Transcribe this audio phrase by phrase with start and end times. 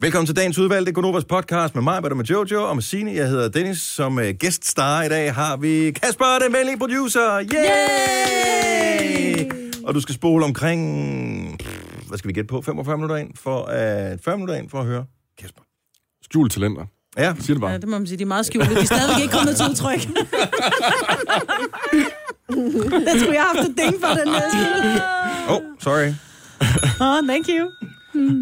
[0.00, 0.86] Velkommen til dagens udvalg.
[0.86, 3.12] Det er Gunovas podcast med mig, med Jojo og med Signe.
[3.14, 3.78] Jeg hedder Dennis.
[3.78, 7.38] Som uh, gæststar i dag har vi Kasper, den venlige producer.
[7.54, 9.50] Yay!
[9.84, 13.62] Og du skal spole omkring, pff, hvad skal vi gætte på, 45 minutter ind for,
[13.62, 13.68] uh,
[14.24, 15.04] 40 minutter ind for at høre
[15.38, 15.62] Kasper.
[16.24, 16.84] Skjult talenter.
[17.18, 17.70] Ja, Siger det bare.
[17.70, 18.18] Ja, det må man sige.
[18.18, 18.74] De er meget skjulte.
[18.74, 20.00] De er stadigvæk ikke kommet til udtryk.
[23.08, 24.42] den skulle jeg have haft et ding for, den der.
[25.48, 26.08] oh, sorry.
[27.00, 27.70] Oh, thank you.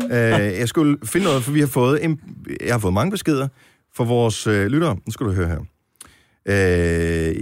[0.05, 0.11] Uh,
[0.59, 2.21] jeg skulle finde noget, for vi har fået, en,
[2.61, 3.49] jeg har fået mange beskeder
[3.97, 4.95] fra vores uh, lyttere.
[5.07, 5.59] Nu skal du høre her.
[6.49, 7.37] Uh,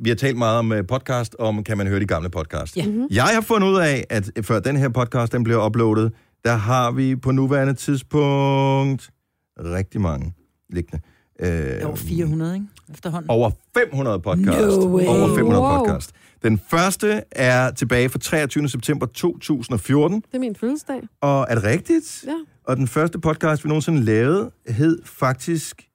[0.00, 2.76] vi har talt meget om uh, podcast, om kan man høre de gamle podcast.
[2.76, 2.86] Ja.
[3.10, 6.12] Jeg har fundet ud af, at før den her podcast den bliver uploadet,
[6.44, 9.10] der har vi på nuværende tidspunkt
[9.58, 10.32] rigtig mange
[10.70, 11.02] liggende.
[11.42, 12.66] Uh, Over 400, ikke?
[12.94, 13.30] Efterhånden.
[13.30, 14.78] over 500 podcast.
[14.78, 15.06] No way.
[15.06, 15.78] Over 500 Wow.
[15.78, 16.10] podcast.
[16.42, 18.68] Den første er tilbage fra 23.
[18.68, 20.20] september 2014.
[20.20, 21.02] Det er min fødselsdag.
[21.20, 22.24] Og er det rigtigt?
[22.26, 22.36] Ja.
[22.64, 25.88] Og den første podcast, vi nogensinde lavede, hed faktisk...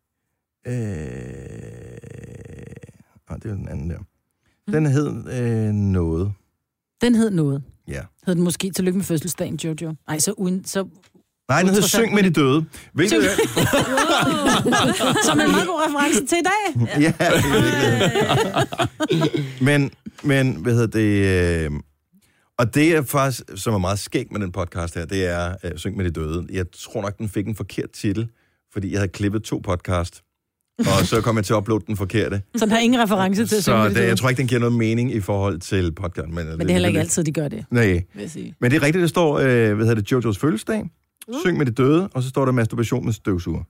[0.68, 0.74] Øh...
[3.30, 4.00] Oh, det er den anden der.
[4.72, 5.08] Den hed
[5.42, 6.34] øh, noget.
[7.02, 7.64] Den hed noget.
[7.88, 8.02] Ja.
[8.26, 9.96] Hed den måske Tillykke med fødselsdagen, Jojo?
[10.08, 10.66] Nej, så uden...
[10.66, 10.88] Så,
[11.52, 12.04] Nej, den hed Interessant.
[12.04, 12.66] Syng med de døde.
[12.94, 13.30] Hvilket er...
[15.30, 16.64] som en meget god reference til i dag.
[17.02, 17.28] ja, det
[19.60, 19.92] er men,
[20.24, 21.66] men, hvad hedder det...
[21.66, 21.72] Øh...
[22.58, 25.72] Og det er faktisk, som er meget skægt med den podcast her, det er øh,
[25.76, 26.48] Syng med de døde.
[26.52, 28.28] Jeg tror nok, den fik en forkert titel,
[28.74, 30.22] fordi jeg havde klippet to podcast,
[30.80, 32.42] og så kom jeg til at uploade den forkerte.
[32.56, 34.76] Så den har ingen reference til Så det, det, jeg tror ikke, den giver noget
[34.76, 36.28] mening i forhold til podcast.
[36.28, 38.56] Men, Men det er heller ikke altid, de gør det, Nej, vil jeg sige.
[38.62, 40.90] men det er rigtigt, det står, øh, hvad hedder det, Jojos fødselsdag,
[41.44, 43.64] syng med de døde, og så står der masturbation med støvsuger.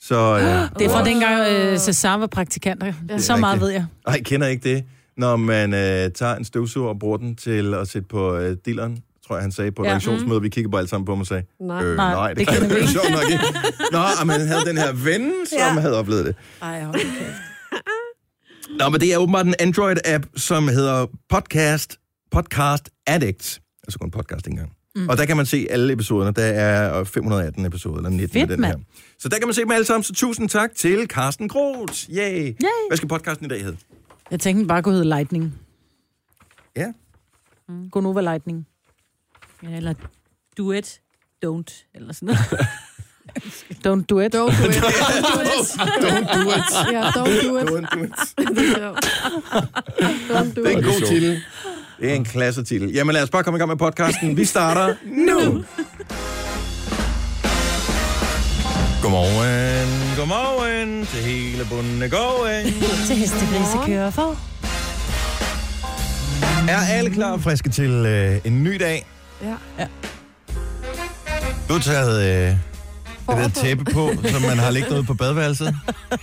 [0.00, 0.42] Så, øh,
[0.78, 2.82] Det er fra dengang øh, Cesar var praktikant.
[3.08, 3.86] er Så meget ved jeg.
[4.06, 4.84] ej, kender I ikke det?
[5.16, 8.98] Når man øh, tager en støvsuger og bruger den til at sætte på øh, dilleren,
[9.26, 9.90] tror jeg, han sagde på et Ja.
[9.90, 11.84] redaktionsmøde, vi kiggede på alle sammen på mig og sagde, Nej.
[11.84, 12.92] øh, Nej, nej, det, det kan kender vi jeg ikke.
[12.92, 13.44] sjovt nok ikke.
[13.92, 15.80] Nå, og man havde den her ven, som Ja.
[15.80, 16.36] havde oplevet det.
[16.62, 17.34] Ej, hold kæft.
[18.80, 21.96] Nå, men det er åbenbart en Android-app, som hedder Podcast,
[22.32, 23.60] Podcast Addict.
[23.86, 24.72] Altså kun en podcast engang.
[25.02, 25.08] Mm.
[25.08, 26.32] Og der kan man se alle episoderne.
[26.32, 28.74] Der er 518 episoder, eller 19 Fedt, den her.
[29.18, 30.02] Så der kan man se dem alle sammen.
[30.04, 32.10] Så tusind tak til Carsten Groth.
[32.10, 32.16] Yay.
[32.16, 32.52] Yay.
[32.88, 33.76] Hvad skal podcasten i dag hedde?
[34.30, 35.54] Jeg tænkte den bare kunne hedde Lightning.
[36.76, 36.86] Ja.
[37.68, 37.90] Mm.
[37.90, 38.66] Gonova Lightning.
[39.62, 39.94] Ja, eller
[40.58, 41.00] Duet,
[41.46, 42.38] Don't, eller sådan noget.
[43.86, 44.34] don't do it.
[44.38, 44.76] Don't do it.
[46.04, 46.92] Don't do it.
[46.92, 47.68] Ja, don't do it.
[47.68, 48.12] Don't do it.
[50.30, 50.84] Don't do Det er en it.
[50.84, 51.40] god titel.
[52.00, 52.90] Det er en klasse titel.
[52.92, 54.36] Jamen lad os bare komme i gang med podcasten.
[54.36, 54.94] Vi starter
[55.28, 55.64] nu.
[59.02, 62.64] Godmorgen, godmorgen til hele bunden af gården.
[63.06, 64.36] Til hestegrise kører for.
[66.70, 69.06] Er alle klar og friske til øh, en ny dag?
[69.78, 69.86] Ja.
[71.68, 72.56] Du har taget øh,
[73.36, 73.60] det der på.
[73.60, 75.76] tæppe på, som man har liggende ude på badeværelset.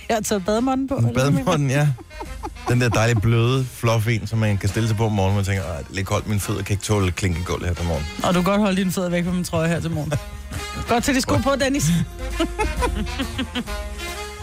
[0.08, 1.00] Jeg har taget bademånden på.
[1.14, 1.88] Bademånden, ja.
[2.68, 5.36] Den der dejlige bløde, fluff en, som man kan stille sig på om morgenen, og
[5.36, 7.74] man tænker, "Ej, det er lidt koldt, mine fødder kan ikke tåle klinke gulv her
[7.74, 8.06] til morgen.
[8.22, 10.12] Og du kan godt holde dine fødder væk fra min trøje her til morgen.
[10.88, 11.84] Godt til de sko på, Dennis.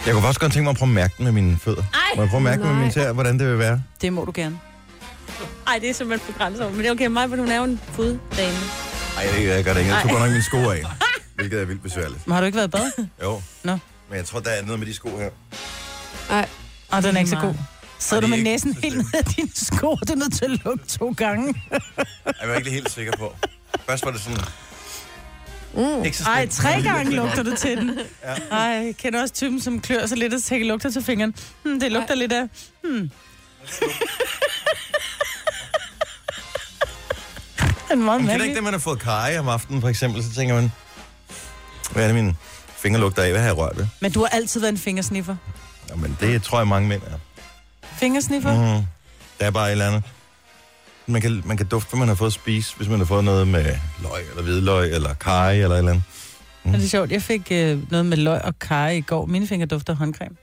[0.05, 1.81] Jeg kunne faktisk godt tænke mig at prøve at mærke den med mine fødder.
[1.93, 2.81] Ej, Må jeg prøve at mærke den med nej.
[2.81, 3.81] mine tæer, hvordan det vil være?
[4.01, 4.59] Det må du gerne.
[5.67, 6.69] Ej, det er simpelthen på grænser.
[6.69, 8.57] Men det er okay, mig, for du er jo en foddame.
[9.15, 9.93] Nej, det jeg gør det ikke.
[9.93, 10.83] Jeg tog godt nok mine sko af,
[11.35, 12.27] hvilket er vildt besværligt.
[12.27, 13.05] Men har du ikke været i bad?
[13.23, 13.41] Jo.
[13.63, 13.77] Nå.
[14.09, 15.29] Men jeg tror, der er noget med de sko her.
[16.29, 16.49] Nej,
[16.91, 17.53] Og den er ikke så god.
[17.99, 19.95] Sidder du det er med ikke- næsen helt ned i dine sko?
[19.95, 21.53] Du er nødt til at lukke to gange.
[22.41, 23.35] Jeg var ikke helt sikker på.
[23.89, 24.39] Først var det sådan...
[25.75, 26.03] Mm.
[26.05, 27.99] Ikke så Ej, tre gange lugter du til den.
[28.51, 31.35] Ej, jeg kender også typen, som klør sig lidt og tænker lugter til fingeren.
[31.63, 32.19] Hmm, det lugter Ej.
[32.19, 32.47] lidt af...
[32.83, 33.11] Hmm.
[37.89, 40.23] Den er meget Men kender ikke det, man har fået kaj om aftenen, for eksempel?
[40.23, 40.71] Så tænker man,
[41.91, 42.35] hvad er det, mine
[42.77, 43.29] fingre lugter af?
[43.31, 43.87] Hvad har jeg rørt ved?
[44.01, 45.35] Men du har altid været en fingersniffer.
[45.89, 47.17] Jamen, det tror jeg, mange mænd er.
[47.97, 48.53] Fingersniffer?
[48.53, 48.79] Mm.
[48.79, 48.85] Mm.
[49.39, 50.03] Der er bare et eller andet.
[51.07, 53.23] Man kan, man kan dufte, hvad man har fået at spise, hvis man har fået
[53.23, 56.03] noget med løg, eller hvidløg, eller kaj, eller et eller andet.
[56.65, 57.11] Er det sjovt?
[57.11, 59.25] Jeg fik øh, noget med løg og karry i går.
[59.25, 60.35] Mine fingre dufter håndcreme.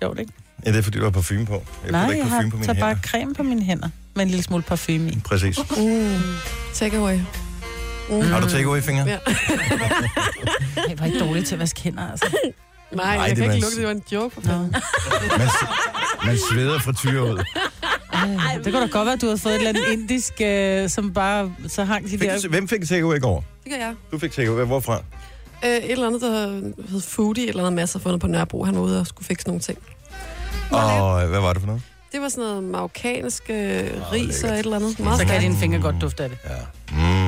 [0.00, 0.32] Sjovt, ikke?
[0.66, 1.62] Ja, det er, fordi du har parfume på.
[1.84, 3.08] Jeg Nej, ikke jeg parfume har på mine tager bare hænder.
[3.08, 3.88] creme på mine hænder.
[4.14, 5.20] Med en lille smule parfume i.
[5.24, 5.58] Præcis.
[5.76, 6.22] Mm.
[6.74, 7.18] Take away.
[8.08, 8.20] Mm.
[8.20, 9.04] Har du takeaway-fingre?
[9.08, 9.18] Ja.
[10.88, 12.26] Jeg var ikke dårlig til at vaske hænder, altså.
[12.92, 13.84] Nej, Ej, jeg det kan var ikke lukke det.
[13.86, 14.34] Var en joke.
[14.42, 14.74] Fanden.
[15.38, 15.48] Man,
[16.26, 17.38] man sveder frityrer ud.
[18.12, 20.88] Ej, det kunne da godt være, at du havde fået et eller andet indisk, øh,
[20.88, 22.48] som bare så hang de Fik der...
[22.48, 23.44] hvem fik takeaway i går?
[23.64, 23.94] Det gør jeg.
[24.12, 24.64] Du fik takeaway.
[24.64, 25.02] Hvorfra?
[25.64, 26.48] Øh, et eller andet, der
[26.90, 28.64] hed Foodie, et eller andet masser fundet på Nørrebro.
[28.64, 29.78] Han var ude og skulle fikse nogle ting.
[30.70, 31.82] Og øh, hvad var det for noget?
[32.12, 34.98] Det var sådan noget marokkansk øh, ris og et eller andet.
[35.00, 36.38] Meget Så kan dine fingre godt dufte af det.
[36.44, 36.50] Ja.
[36.96, 37.23] Mm.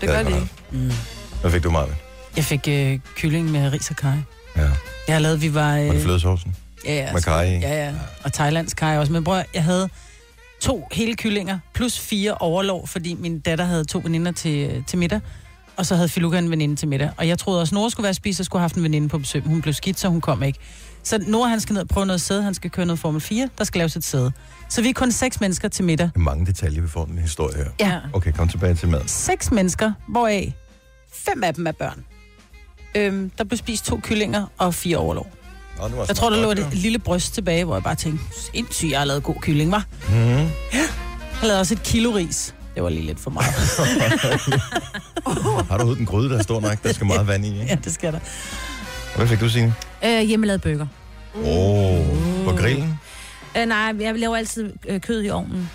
[0.00, 0.48] Det gør de ikke.
[0.70, 0.90] Mm.
[1.40, 1.94] Hvad fik du, Marve?
[2.36, 4.10] Jeg fik øh, kylling med ris og kaj.
[4.56, 4.62] Ja.
[5.08, 5.70] Jeg har lavet, vi var...
[5.72, 6.56] Var det Øh, flødesovsen?
[6.84, 7.58] ja, ja, Med kaj i?
[7.58, 7.92] Ja, ja.
[8.24, 9.12] Og thailandsk kaj også.
[9.12, 9.88] Men bror, jeg havde
[10.60, 15.20] to hele kyllinger, plus fire overlov, fordi min datter havde to veninder til, til middag.
[15.76, 17.10] Og så havde Filuka en veninde til middag.
[17.16, 19.18] Og jeg troede også, Nora skulle være spist, og skulle have haft en veninde på
[19.18, 19.42] besøg.
[19.42, 20.58] Hun blev skidt, så hun kom ikke.
[21.08, 22.42] Så Nora, han skal ned og prøve noget sæde.
[22.42, 23.48] Han skal køre noget Formel 4.
[23.58, 24.32] Der skal laves et sæde.
[24.68, 26.06] Så vi er kun seks mennesker til middag.
[26.06, 27.64] Det er mange detaljer, vi får i den historie her.
[27.80, 27.98] Ja.
[28.12, 29.08] Okay, kom tilbage til maden.
[29.08, 30.54] Seks mennesker, hvoraf
[31.12, 32.04] fem af dem er børn.
[32.94, 35.26] Øhm, der blev spist to kyllinger og fire overlov.
[35.78, 38.24] Nå, det var Jeg tror, der lå et lille bryst tilbage, hvor jeg bare tænkte,
[38.52, 39.86] sindssygt, jeg har lavet god kylling, var.
[40.10, 40.14] ja.
[40.14, 40.50] Mhm.
[40.72, 40.88] Jeg
[41.42, 42.54] lavede også et kilo ris.
[42.74, 43.46] Det var lige lidt for meget.
[45.70, 46.82] Har du hovedet en gryde, der står nok?
[46.82, 47.64] Der skal meget vand i, ikke?
[47.66, 48.18] ja, det skal der.
[49.16, 49.74] Hvad fik du, Signe?
[50.04, 50.86] Øh, hjemmelavet burger.
[51.34, 53.00] Åh, oh, på grillen?
[53.58, 55.70] Øh, nej, jeg laver altid øh, kød i ovnen.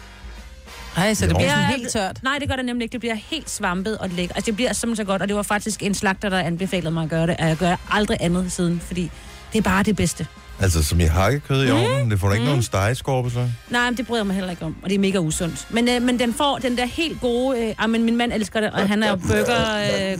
[0.98, 2.24] Nej, så det bliver sådan helt tørt.
[2.24, 2.94] Nej, det gør det nemlig ikke.
[2.94, 4.38] Det bliver helt svampet og lækkert.
[4.38, 7.04] Altså, det bliver simpelthen så godt, og det var faktisk en slagter, der anbefalede mig
[7.04, 7.36] at gøre det.
[7.40, 9.12] Og jeg gør aldrig andet siden, fordi
[9.54, 10.28] det er bare det bedste.
[10.60, 11.78] Altså, som i hakkekød i Mm.
[11.78, 12.12] ovnen?
[12.12, 13.50] Det får du ikke nogen stegeskorpe, så?
[13.70, 15.68] Nej, men det bryder mig heller ikke om, og det er mega usundt.
[15.70, 17.60] Men, øh, men den får den der helt gode...
[17.68, 20.18] Øh, ah, men min mand elsker det, og han er jo burger øh,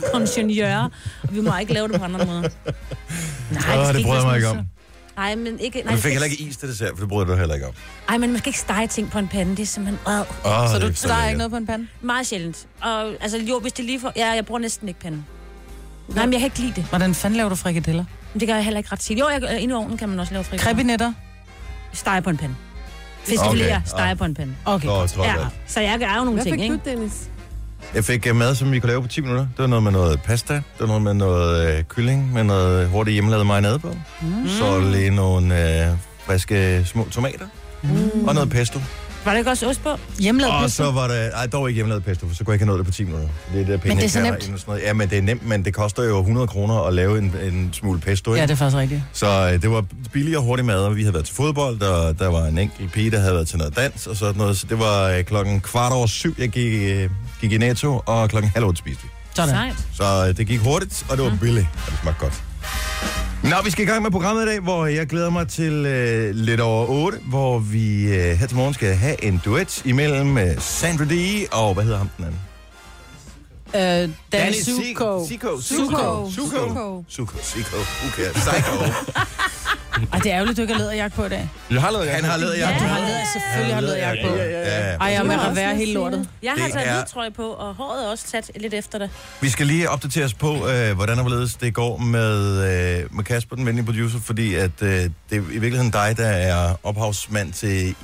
[1.28, 2.48] og vi må ikke lave det på andre måder.
[3.54, 4.66] Nej, Åh, det ikke bryder jeg mig ikke så- om.
[5.16, 5.78] Nej, men ikke...
[5.78, 7.54] Og Nej, du det fik heller ikke is til dessert, for det bryder du heller
[7.54, 7.72] ikke om.
[8.08, 9.56] Ej, men man skal ikke stege ting på en pande.
[9.56, 11.86] Det er simpelthen øh, Oh, Så du steger ikke noget på en pande?
[12.00, 12.66] meget sjældent.
[12.82, 14.12] Og altså, jo, hvis det lige får...
[14.16, 15.22] Ja, jeg bruger næsten ikke pande.
[16.08, 16.84] Nej, men jeg kan ikke lide det.
[16.84, 18.04] Hvordan fanden laver du frikadeller?
[18.32, 19.18] Men det gør jeg heller ikke ret tit.
[19.18, 20.72] Jo, jeg, øh, inde i ovnen kan man også lave frikadeller.
[20.72, 21.12] Krebinetter?
[21.92, 22.54] Stege på en pande.
[23.24, 23.80] Fiskfiléer, Okay, okay.
[23.86, 24.54] stege på en pande.
[24.64, 24.86] Okay.
[24.86, 25.10] Nå, godt.
[25.10, 25.34] trods Ja,
[25.66, 26.74] så jeg gør jo nogle Hvad ting, fik ikke?
[26.76, 27.28] du, Dennis?
[27.94, 29.42] Jeg fik uh, mad, som vi kunne lave på 10 minutter.
[29.42, 32.88] Det var noget med noget pasta, det var noget med noget uh, kylling, med noget
[32.88, 33.96] hurtigt hjemmelavet marinade på.
[34.22, 34.48] Mm.
[34.48, 35.46] Så lige nogle
[35.90, 37.46] uh, friske små tomater.
[37.82, 38.28] Mm.
[38.28, 38.80] Og noget pesto.
[39.24, 39.88] Var der ikke også ost på?
[40.18, 40.84] Hjemmelavet Og pesto?
[40.84, 42.78] så var der, ej, dog ikke hjemmelavet pesto, for så kunne jeg ikke have nået
[42.78, 43.28] det på 10 minutter.
[43.52, 44.42] Det er det, penge, Men det er så nemt.
[44.42, 44.82] sådan noget.
[44.82, 47.70] Ja, men det er nemt, men det koster jo 100 kroner at lave en, en
[47.72, 48.40] smule pesto, ikke?
[48.40, 49.02] Ja, det er faktisk rigtigt.
[49.12, 52.18] Så øh, det var billig og hurtig mad, og vi havde været til fodbold, og
[52.18, 54.58] der var en enkelt pige, der havde været til noget dans og sådan noget.
[54.58, 57.10] Så det var øh, klokken kvart over syv, jeg gik, øh,
[57.40, 59.08] gik i Netto, og klokken halv otte spiste vi.
[59.34, 59.50] Sådan.
[59.54, 59.74] Sejt.
[59.94, 62.42] Så øh, det gik hurtigt, og det var billigt, og det smagte godt.
[63.42, 66.34] Nå, vi skal i gang med programmet i dag, hvor jeg glæder mig til øh,
[66.34, 70.58] lidt over 8, hvor vi øh, her til morgen skal have en duet imellem øh,
[70.58, 71.46] Sandra D.
[71.52, 72.40] og, hvad hedder ham den anden?
[73.74, 75.26] Øh, Danny Suko.
[75.28, 75.60] Siko.
[75.60, 76.30] Suko.
[76.30, 77.04] Suko.
[77.08, 77.36] Suko.
[77.42, 77.76] Siko.
[78.08, 78.32] Okay.
[78.34, 78.74] Psycho.
[80.12, 81.48] Ej, det er ærgerligt, du ikke har læderjagt på i dag.
[81.70, 84.34] Jeg har lavet Han har lavet Ja, du har læder, selvfølgelig har læderjagt på.
[84.34, 85.22] Ja, Ej, jeg er
[85.54, 85.92] med hele fint.
[85.94, 86.28] lortet.
[86.42, 89.10] Jeg har taget er- hvid trøje på, og håret er også sat lidt efter det.
[89.40, 92.58] Vi skal lige opdatere os på, øh, hvordan og hvorledes det går med,
[93.02, 96.26] øh, med Kasper, den venlige producer, fordi at, øh, det er i virkeligheden dig, der
[96.26, 97.94] er ophavsmand til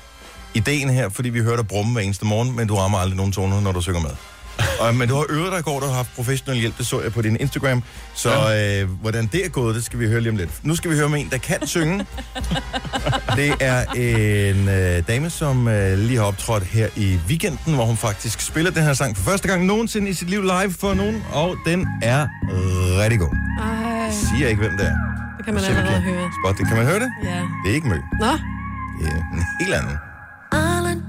[0.55, 3.33] ideen her, fordi vi hører dig brumme hver eneste morgen, men du rammer aldrig nogen
[3.33, 4.11] toner, når du synger med.
[4.81, 7.01] Og, men du har øvet dig i går, du har haft professionel hjælp, det så
[7.01, 7.83] jeg på din Instagram.
[8.15, 8.31] Så
[8.83, 10.51] øh, hvordan det er gået, det skal vi høre lige om lidt.
[10.63, 12.07] Nu skal vi høre med en, der kan synge.
[13.37, 17.97] Det er en øh, dame, som øh, lige har optrådt her i weekenden, hvor hun
[17.97, 21.25] faktisk spiller den her sang for første gang nogensinde i sit liv live for nogen,
[21.33, 22.27] og den er
[23.03, 23.35] rigtig god.
[23.61, 24.95] Ej, Jeg siger ikke, hvem det er.
[25.37, 26.31] det kan man allerede kan høre.
[26.45, 26.69] Spot det.
[26.69, 27.11] Kan man høre det?
[27.25, 27.41] Ja.
[27.65, 27.97] Det er ikke mø.
[28.21, 28.27] Nå,
[29.01, 29.97] Det er en helt anden.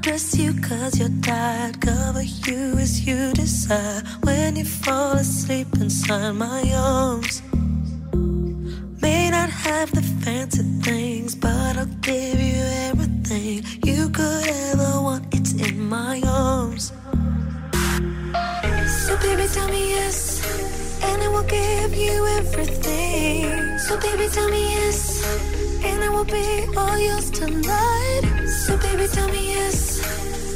[0.03, 1.79] You cause you're tired.
[1.79, 4.01] Cover you as you desire.
[4.23, 7.43] When you fall asleep inside my arms.
[8.99, 15.33] May not have the fancy things, but I'll give you everything you could ever want.
[15.35, 16.91] It's in my arms.
[19.05, 20.41] So baby, tell me yes,
[21.03, 23.77] and I will give you everything.
[23.77, 24.99] So baby, tell me yes,
[25.83, 28.21] and I will be all yours tonight.
[28.65, 29.99] So baby, tell me yes,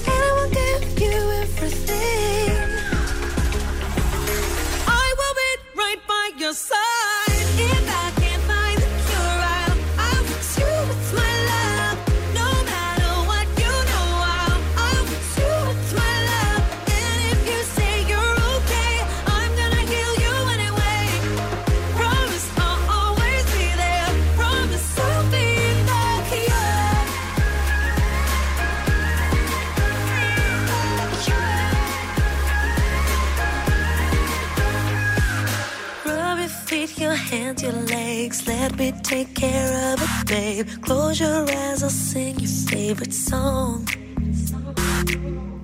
[0.08, 2.58] and I will give you everything.
[4.88, 5.52] I will be
[5.82, 7.15] right by your side.
[38.26, 38.48] Legs.
[38.48, 40.68] Let me take care of it, babe.
[40.82, 43.88] Close your eyes, I'll sing your favorite song.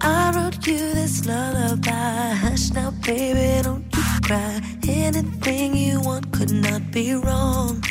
[0.01, 2.33] I wrote you this lullaby.
[2.43, 4.61] Hush now, baby, don't you cry.
[4.87, 7.83] Anything you want could not be wrong.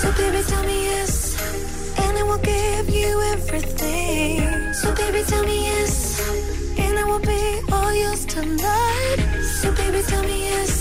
[0.00, 1.14] So, baby, tell me yes,
[1.98, 4.72] and I will give you everything.
[4.74, 5.94] So, baby, tell me yes,
[6.78, 9.18] and I will be all yours tonight.
[9.60, 10.72] So, baby, tell me yes,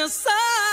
[0.00, 0.69] your side.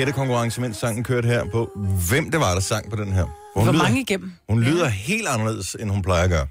[0.00, 1.70] Gættekonkurrence, mens sangen kørte her på,
[2.08, 3.24] hvem det var, der sang på den her.
[3.56, 4.32] For Hvor lyder, mange igennem?
[4.48, 6.46] Hun lyder helt anderledes, end hun plejer at gøre.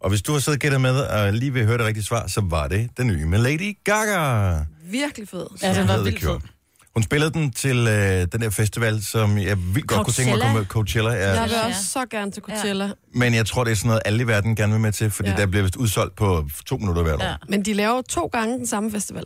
[0.00, 2.40] Og hvis du har siddet gættet med, og lige vil høre det rigtige svar, så
[2.44, 4.58] var det den nye med Lady Gaga.
[4.90, 5.46] Virkelig fed.
[5.62, 6.40] Ja, den var vildt gjort.
[6.42, 6.48] fed.
[6.94, 10.36] Hun spillede den til øh, den der festival, som jeg vildt godt kunne tænke mig
[10.36, 10.66] at komme med.
[10.66, 11.10] Coachella.
[11.12, 11.30] Ja.
[11.32, 11.66] Jeg vil Ja.
[11.66, 12.90] også så gerne til Coachella.
[13.14, 15.28] Men jeg tror, det er sådan noget, alle i verden gerne vil med til, fordi
[15.28, 15.34] ja.
[15.34, 15.40] Ja.
[15.40, 17.24] der bliver vist udsolgt på to minutter hvert år.
[17.24, 17.34] Ja.
[17.48, 19.24] Men de laver to gange den samme festival.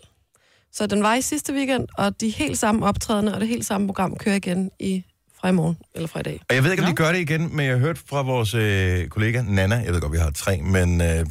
[0.72, 3.86] Så den var i sidste weekend, og de helt samme optrædende og det helt samme
[3.86, 5.04] program kører igen i
[5.40, 6.40] fra i morgen, eller fra i dag.
[6.48, 9.08] Og jeg ved ikke, om de gør det igen, men jeg hørt fra vores øh,
[9.08, 11.26] kollega Nana, jeg ved godt, vi har tre, men øh,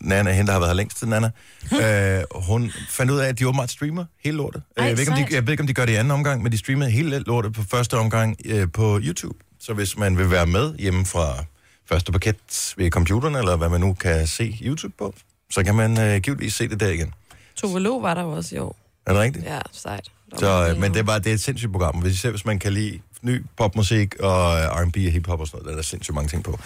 [0.00, 1.30] Nana, hende, der har været her længst til Nana,
[2.18, 4.62] øh, hun fandt ud af, at de åbenbart streamer hele lortet.
[4.76, 6.10] Ej, jeg, ved ikke, om de, jeg ved ikke, om de gør det i anden
[6.10, 9.38] omgang, men de streamede hele lortet på første omgang øh, på YouTube.
[9.60, 11.44] Så hvis man vil være med hjemme fra
[11.88, 15.14] første paket ved computeren, eller hvad man nu kan se YouTube på,
[15.50, 17.14] så kan man øh, givetvis se det der igen.
[17.56, 18.81] Tove Lo var der også i år.
[19.06, 19.44] Er det rigtigt?
[19.44, 20.08] Ja, sejt.
[20.38, 21.94] Så, øh, men det er bare det er et sindssygt program.
[21.96, 25.56] Hvis, især hvis man kan lide ny popmusik og øh, R&B og hiphop og sådan
[25.56, 26.58] noget, der er der sindssygt mange ting på.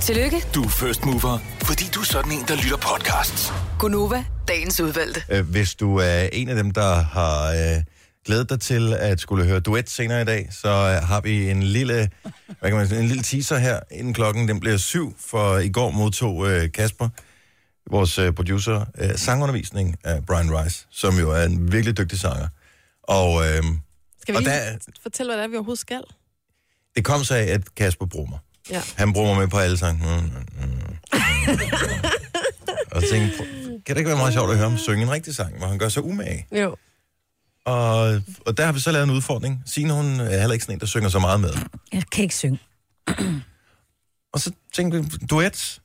[0.00, 3.52] Tillykke, Du er first mover, fordi du er sådan en, der lytter podcasts.
[3.78, 5.22] Gunova, dagens udvalgte.
[5.28, 7.82] Øh, Hvis du er en af dem, der har øh,
[8.26, 11.62] glædet dig til at skulle høre duet senere i dag, så øh, har vi en
[11.62, 12.10] lille,
[12.60, 15.68] hvad kan man sige, en lille teaser her, inden klokken den bliver syv, for i
[15.68, 17.08] går modtog øh, Kasper,
[17.90, 22.48] vores øh, producer, øh, sangundervisning af Brian Rice, som jo er en virkelig dygtig sanger.
[23.02, 23.62] Og øh,
[24.22, 26.00] Skal vi og lige der- fortælle, hvad det er, vi overhovedet skal?
[26.96, 28.38] det kom så af, at Kasper bruger mig.
[28.70, 28.82] Ja.
[28.96, 30.04] Han bruger mig med på alle sange.
[30.04, 30.96] Mm, mm, mm.
[32.92, 33.36] og tænkte,
[33.86, 35.78] kan det ikke være meget sjovt at høre ham synge en rigtig sang, hvor han
[35.78, 36.46] gør sig umage?
[36.52, 36.76] Jo.
[37.64, 39.62] Og, og der har vi så lavet en udfordring.
[39.66, 41.50] Signe, hun er heller ikke sådan en, der synger så meget med.
[41.92, 42.58] Jeg kan ikke synge.
[44.32, 45.80] Og så tænkte vi, duet,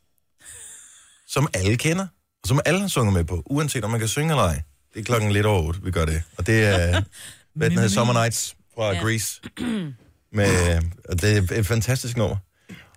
[1.30, 2.08] som alle kender,
[2.44, 4.62] og som alle har sunget med på, uanset om man kan synge eller ej.
[4.94, 6.24] Det er klokken lidt over otte, vi gør det.
[6.38, 7.02] Og det er,
[7.56, 9.02] hvad den hedder, Summer Nights fra Ja.
[9.02, 9.42] Grease.
[10.34, 12.38] Med, og det er et fantastisk nummer.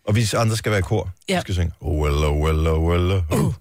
[0.06, 1.10] Og vi andre skal være kor.
[1.28, 1.36] Ja.
[1.36, 3.54] Vi skal synge, oh well, oh well, oh well, oh.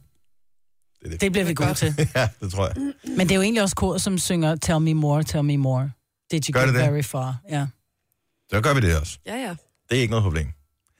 [1.22, 1.96] Det bliver vi gode til.
[2.16, 2.76] Ja, det tror jeg.
[3.18, 5.92] Men det er jo egentlig også koret, som synger Tell Me More, Tell Me More.
[6.32, 6.92] Did you Gør go det det?
[6.92, 7.38] very far?
[7.50, 7.68] Ja.
[8.52, 9.18] Så gør vi det også.
[9.26, 9.56] Ja, ja.
[9.90, 10.48] Det er ikke noget problem.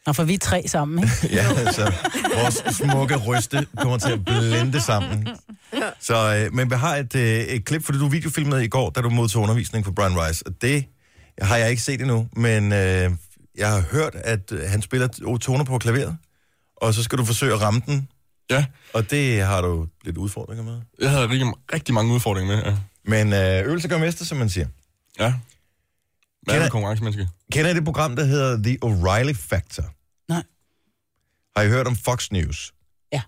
[0.08, 1.36] Og for vi er tre sammen, ikke?
[1.38, 1.94] Ja, så
[2.36, 5.28] vores smukke ryste kommer til at blende sammen.
[6.00, 9.02] Så, øh, men vi har et, øh, et klip, fordi du videofilmede i går, da
[9.02, 10.86] du modtog undervisning fra Brian Rice, og det
[11.42, 13.12] har jeg ikke set endnu, men øh,
[13.58, 15.08] jeg har hørt, at øh, han spiller
[15.42, 16.18] toner på klaveret,
[16.78, 18.08] og så skal du forsøge at ramme den,
[18.50, 20.82] Ja, og det har du lidt udfordringer med.
[21.02, 22.64] jeg havde rigtig, rigtig mange udfordringer med.
[22.66, 22.76] Ja.
[23.06, 24.68] Men øh, øvelse gør mester, som man siger.
[25.20, 25.34] ja.
[26.44, 27.28] Hvad er Kender- det konkurrencemenneske?
[27.52, 29.84] Kender I det program, der hedder The O'Reilly Factor?
[30.30, 30.44] Nej.
[31.56, 32.74] Har I hørt om Fox News?
[33.14, 33.22] Ja.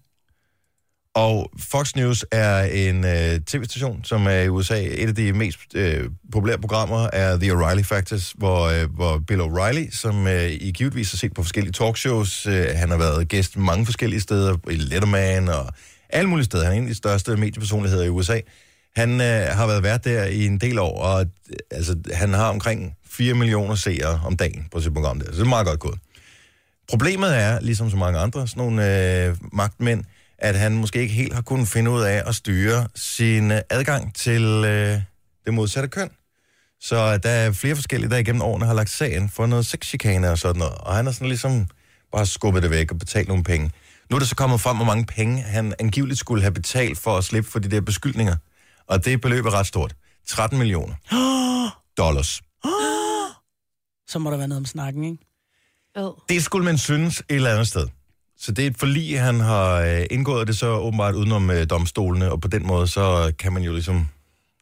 [1.16, 4.84] Og Fox News er en øh, tv-station, som er i USA.
[4.84, 9.42] Et af de mest øh, populære programmer er The O'Reilly Factors, hvor, øh, hvor Bill
[9.42, 13.58] O'Reilly, som øh, I givetvis har set på forskellige talkshows, øh, han har været gæst
[13.58, 15.74] mange forskellige steder, i Letterman og
[16.10, 16.64] alle mulige steder.
[16.64, 18.40] Han er en af de største mediepersonligheder i USA.
[18.96, 22.50] Han øh, har været vært der i en del år, og øh, altså, han har
[22.50, 25.26] omkring 4 millioner seere om dagen på sit program der.
[25.26, 26.00] Så det er meget godt gået.
[26.90, 30.04] Problemet er, ligesom så mange andre sådan nogle øh, magtmænd,
[30.38, 34.16] at han måske ikke helt har kunnet finde ud af at styre sin øh, adgang
[34.16, 35.00] til øh,
[35.46, 36.10] det modsatte køn.
[36.82, 40.38] Så der er flere forskellige, der igennem årene har lagt sagen for noget sexchikane og
[40.38, 40.74] sådan noget.
[40.74, 41.68] Og han har sådan ligesom
[42.12, 43.72] bare skubbet det væk og betalt nogle penge.
[44.10, 47.18] Nu er det så kommet frem, hvor mange penge han angiveligt skulle have betalt for
[47.18, 48.36] at slippe for de der beskyldninger.
[48.88, 49.96] Og det beløb er ret stort.
[50.28, 50.96] 13 millioner
[52.02, 52.42] dollars.
[54.12, 55.18] Så må der være noget om snakken, ikke?
[55.96, 56.22] Ad.
[56.30, 57.88] Det skulle man synes et eller andet sted.
[58.38, 62.32] Så det er et forlig, han har øh, indgået, det så åbenbart udenom øh, domstolene,
[62.32, 63.98] og på den måde, så kan man jo ligesom,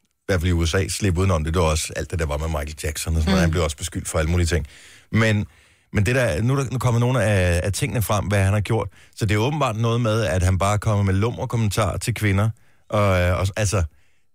[0.03, 1.53] i hvert fald i USA, slippe udenom det.
[1.53, 3.31] Det var også alt det, der var med Michael Jackson, og sådan mm.
[3.31, 3.41] noget.
[3.41, 4.67] Han blev også beskyldt for alle mulige ting.
[5.11, 5.45] Men,
[5.93, 8.53] men det der, nu er der nu kommer nogle af, af tingene frem, hvad han
[8.53, 8.89] har gjort.
[9.15, 12.49] Så det er åbenbart noget med, at han bare kommer med lummer kommentarer til kvinder.
[12.89, 13.83] Og, øh, og, altså,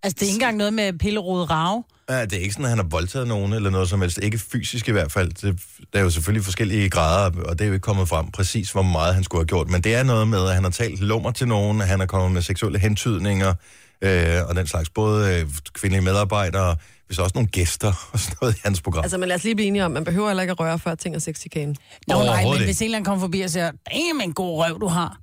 [0.07, 1.85] Altså, det er ikke engang noget med pillerod rave.
[2.11, 4.19] Ja, det er ikke sådan, at han har voldtaget nogen eller noget som helst.
[4.23, 5.33] Ikke fysisk i hvert fald.
[5.33, 5.61] Det,
[5.93, 8.83] der er jo selvfølgelig forskellige grader, og det er jo ikke kommet frem præcis, hvor
[8.83, 9.71] meget han skulle have gjort.
[9.71, 12.07] Men det er noget med, at han har talt lummer til nogen, at han er
[12.07, 13.55] kommet med seksuelle hentydninger,
[14.03, 14.91] øh, og den slags.
[14.91, 19.03] Både øh, kvindelige medarbejdere, hvis også nogle gæster og sådan noget i hans program.
[19.03, 20.95] Altså, men lad os lige blive enige om, man behøver heller ikke at røre før
[20.95, 21.75] ting er sexikane.
[22.09, 24.81] Nå, nej, men hvis en eller anden kommer forbi og siger, damn, en god røv,
[24.81, 25.19] du har.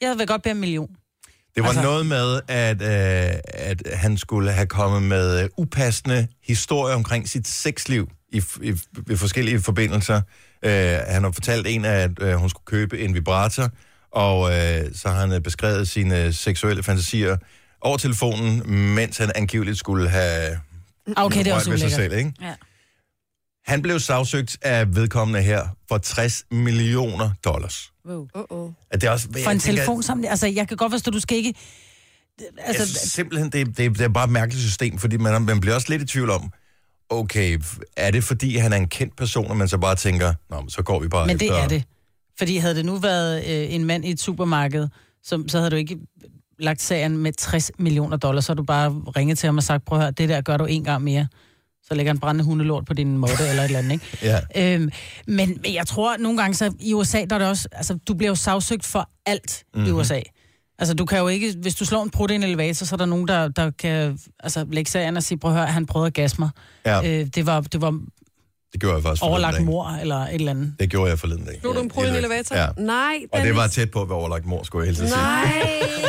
[0.00, 0.96] Jeg vil godt bede en million.
[1.54, 6.26] Det var altså- noget med, at, øh, at han skulle have kommet med øh, upassende
[6.44, 8.72] historier omkring sit sexliv i, i,
[9.10, 10.20] i forskellige forbindelser.
[10.64, 13.68] Øh, han har fortalt en, at øh, hun skulle købe en vibrator,
[14.12, 17.36] og øh, så har han øh, beskrevet sine seksuelle fantasier
[17.80, 20.58] over telefonen, mens han angiveligt skulle have
[21.16, 21.92] Okay, det er også ulækkert.
[21.92, 22.32] selv, ikke?
[22.42, 22.54] Ja.
[23.70, 27.92] Han blev sagsøgt af vedkommende her for 60 millioner dollars.
[28.08, 28.26] Wow.
[28.36, 28.72] Uh-oh.
[28.90, 30.30] At det er også, For jeg en tænker, telefonsamling.
[30.30, 31.54] Altså, jeg kan godt forstå, du skal ikke...
[32.58, 35.74] Altså, Altså, simpelthen, det, det, det er bare et mærkeligt system, fordi man, man bliver
[35.74, 36.52] også lidt i tvivl om,
[37.10, 37.60] okay,
[37.96, 40.70] er det fordi, han er en kendt person, og man så bare tænker, nå, men
[40.70, 41.58] så går vi bare men det efter...
[41.58, 41.84] er det.
[42.38, 44.88] Fordi havde det nu været øh, en mand i et supermarked,
[45.22, 45.98] så, så havde du ikke
[46.58, 49.84] lagt sagen med 60 millioner dollars, så havde du bare ringet til ham og sagt,
[49.84, 51.26] prøv at høre, det der gør du en gang mere.
[51.90, 54.18] Så lægger en brændende hundelort på din måde eller et eller andet, ikke?
[54.56, 54.74] Ja.
[54.74, 54.90] Øhm,
[55.26, 57.98] men, men jeg tror at nogle gange, så i USA, der er det også, altså
[58.08, 59.88] du bliver jo sagsøgt for alt mm-hmm.
[59.88, 60.20] i USA.
[60.78, 62.96] Altså du kan jo ikke, hvis du slår en prut i en elevator, så er
[62.96, 66.06] der nogen, der, der kan altså, lægge sagen og sige, prøv at høre, han prøvede
[66.06, 66.50] at gasse mig.
[66.86, 67.20] Ja.
[67.20, 67.90] Øh, det, var, det var
[68.72, 70.74] Det gjorde jeg faktisk overlagt mor eller et eller andet.
[70.80, 71.58] Det gjorde jeg forleden dag.
[71.60, 72.56] Slog du en prøve i en elevator?
[72.56, 72.66] Ja.
[72.78, 73.56] Nej, Og det Dennis.
[73.56, 75.22] var tæt på at være overlagt mor, skulle jeg helst sige.
[75.22, 75.52] Nej.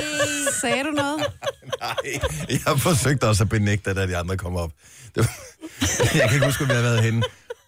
[0.61, 1.19] Sagde du noget?
[1.81, 1.95] Nej,
[2.49, 4.71] jeg forsøgte også at benægte, da de andre kom op.
[5.15, 7.23] Det var, jeg kan ikke huske, hvor jeg havde været henne.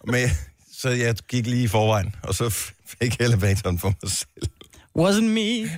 [0.06, 0.30] Men,
[0.72, 2.48] så jeg gik lige i forvejen, og så
[2.86, 4.50] fik jeg elevatoren for mig selv.
[4.98, 5.70] Wasn't me.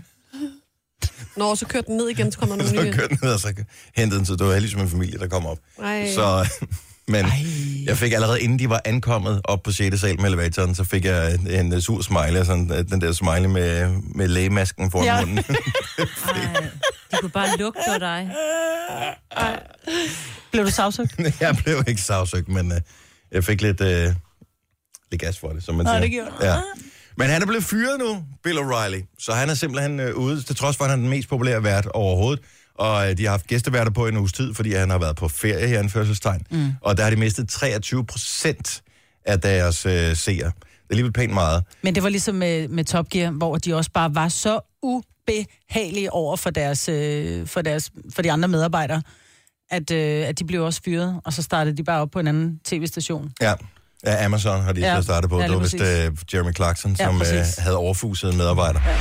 [1.36, 2.96] Nå, så kørte den ned igen, så kommer der Så nogle nye.
[2.96, 3.54] kørte den ned, og så
[3.96, 5.58] hentede den, så det var ligesom en familie, der kom op.
[5.82, 6.12] Ej.
[6.14, 6.48] Så,
[7.08, 7.26] men
[7.86, 10.00] jeg fik allerede, inden de var ankommet op på 6.
[10.00, 13.44] sal med elevatoren, så fik jeg en, en sur smiley, sådan, øh, den der smiley
[13.48, 15.20] med, med lægemasken foran Ja.
[15.20, 15.38] munden.
[15.44, 16.70] Ej,
[17.10, 18.30] de kunne bare lugte af dig.
[20.52, 21.20] Blev du sagsøgt?
[21.40, 22.78] jeg blev ikke sagsøgt, men uh,
[23.32, 23.86] jeg fik lidt, uh,
[25.10, 26.00] lidt gas for det, som man Nå, siger.
[26.00, 26.30] det gjorde.
[26.52, 26.60] Ja.
[27.16, 29.14] Men han er blevet fyret nu, Bill O'Reilly.
[29.18, 31.62] Så han er simpelthen uh, ude, til trods for, at han er den mest populære
[31.62, 32.44] vært overhovedet.
[32.78, 35.28] Og uh, de har haft gæsteværter på en uges tid, fordi han har været på
[35.28, 36.42] ferie her, en fødselstegn.
[36.50, 36.72] Mm.
[36.80, 38.82] Og der har de mistet 23 procent
[39.26, 40.36] af deres uh, seere.
[40.36, 41.64] Det er alligevel pænt meget.
[41.82, 46.12] Men det var ligesom med, med Top Gear, hvor de også bare var så ubehagelige
[46.12, 49.02] over for, deres, øh, for, deres, for de andre medarbejdere,
[49.70, 52.26] at, øh, at de blev også fyret, og så startede de bare op på en
[52.26, 53.30] anden tv-station.
[53.40, 53.54] Ja.
[54.06, 55.02] Ja, Amazon har de Ja.
[55.02, 55.40] startet på.
[55.40, 57.56] Ja, det var vist uh, Jeremy Clarkson, Ja, som uh, præcis.
[57.56, 58.80] havde overfuset en medarbejder.
[58.86, 58.96] Ja.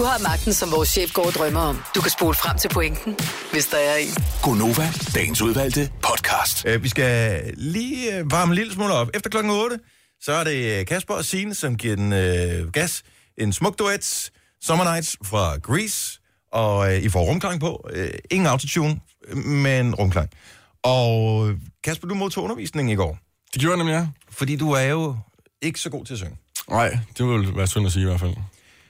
[0.00, 1.82] Du har magten, som vores chef går og drømmer om.
[1.94, 3.16] Du kan spole frem til pointen,
[3.52, 4.08] hvis der er en.
[4.42, 6.66] Gonova, dagens udvalgte podcast.
[6.68, 9.10] Uh, vi skal lige uh, varme en lille smule op.
[9.14, 9.78] Efter klokken 8,
[10.20, 13.02] så er det Kasper og Signe, som giver den uh, gas.
[13.38, 14.30] En smuk duet,
[14.62, 16.20] Summer Nights fra Grease,
[16.52, 17.90] og uh, I får rumklang på.
[17.96, 19.00] Uh, ingen autotune,
[19.44, 20.30] men rumklang.
[20.82, 21.50] Og
[21.84, 23.18] Kasper, du modtog undervisning i går,
[23.52, 24.06] Det gjorde jeg nemlig, ja.
[24.30, 25.16] fordi du er jo
[25.62, 26.36] ikke så god til at synge.
[26.70, 28.34] Nej, det vil være synd at sige i hvert fald.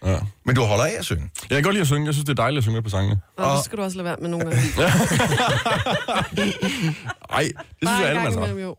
[0.04, 0.18] Ja.
[0.44, 1.30] Men du holder af at synge.
[1.50, 2.06] Jeg kan godt lide at synge.
[2.06, 3.20] Jeg synes, det er dejligt at synge med på sangene.
[3.38, 4.62] Nå, det skal du også lade være med nogle gange.
[4.76, 4.90] Nej,
[6.36, 6.96] det synes
[7.84, 8.76] Bare jeg en alle, man jo.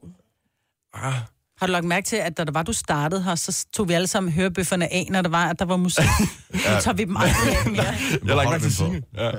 [0.93, 1.13] Ah,
[1.59, 3.93] Har du lagt mærke til, at da der var, du startede her, så tog vi
[3.93, 6.03] alle sammen hørebøfferne af, når der var, at der var musik?
[6.53, 7.83] Nu tager vi dem aldrig af mere.
[7.83, 7.95] jeg
[8.27, 9.01] har lagt mærke til Signe.
[9.17, 9.31] Ja.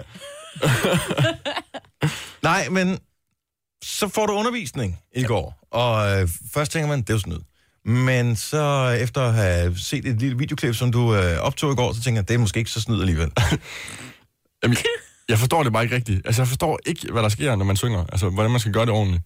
[2.42, 2.98] Nej, men
[3.84, 7.38] så får du undervisning i går, og øh, først tænker man, det er jo snyd.
[7.84, 11.92] Men så efter at have set et lille videoklip, som du øh, optog i går,
[11.92, 13.30] så tænker jeg, det er måske ikke så snyd alligevel.
[14.62, 14.76] Jamen,
[15.28, 16.26] jeg forstår det bare ikke rigtigt.
[16.26, 18.04] Altså, jeg forstår ikke, hvad der sker, når man synger.
[18.12, 19.22] Altså, hvordan man skal gøre det ordentligt.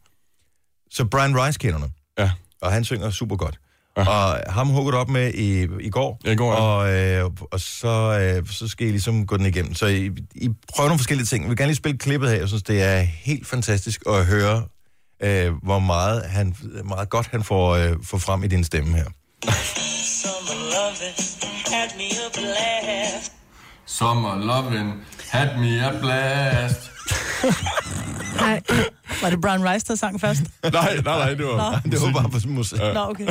[0.90, 1.86] så Brian Rice kender du,
[2.18, 2.30] Ja.
[2.62, 3.58] og han synger super godt.
[3.96, 4.08] Ja.
[4.08, 6.58] Og ham hugger du op med i, i går, Ja, i går, ja.
[6.60, 6.92] og,
[7.26, 9.74] øh, og så, øh, så skal I ligesom gå den igennem.
[9.74, 11.42] Så I, I prøver nogle forskellige ting.
[11.44, 12.36] Jeg vil gerne lige spille klippet her.
[12.36, 14.64] Jeg synes, det er helt fantastisk at høre,
[15.22, 19.04] øh, hvor meget, han, meget godt han får, øh, får frem i din stemme her.
[23.86, 26.90] Summer loving had me a blast.
[28.40, 28.60] Nej,
[29.22, 30.40] Var det Brian Rice, der sang først?
[30.62, 31.80] nej, nej, nej, det var...
[31.84, 32.78] Det var bare for musik.
[32.78, 33.26] Nå, okay.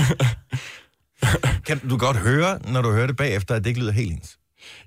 [1.65, 4.37] Kan du godt høre, når du hører det bagefter, at det ikke lyder helt ens?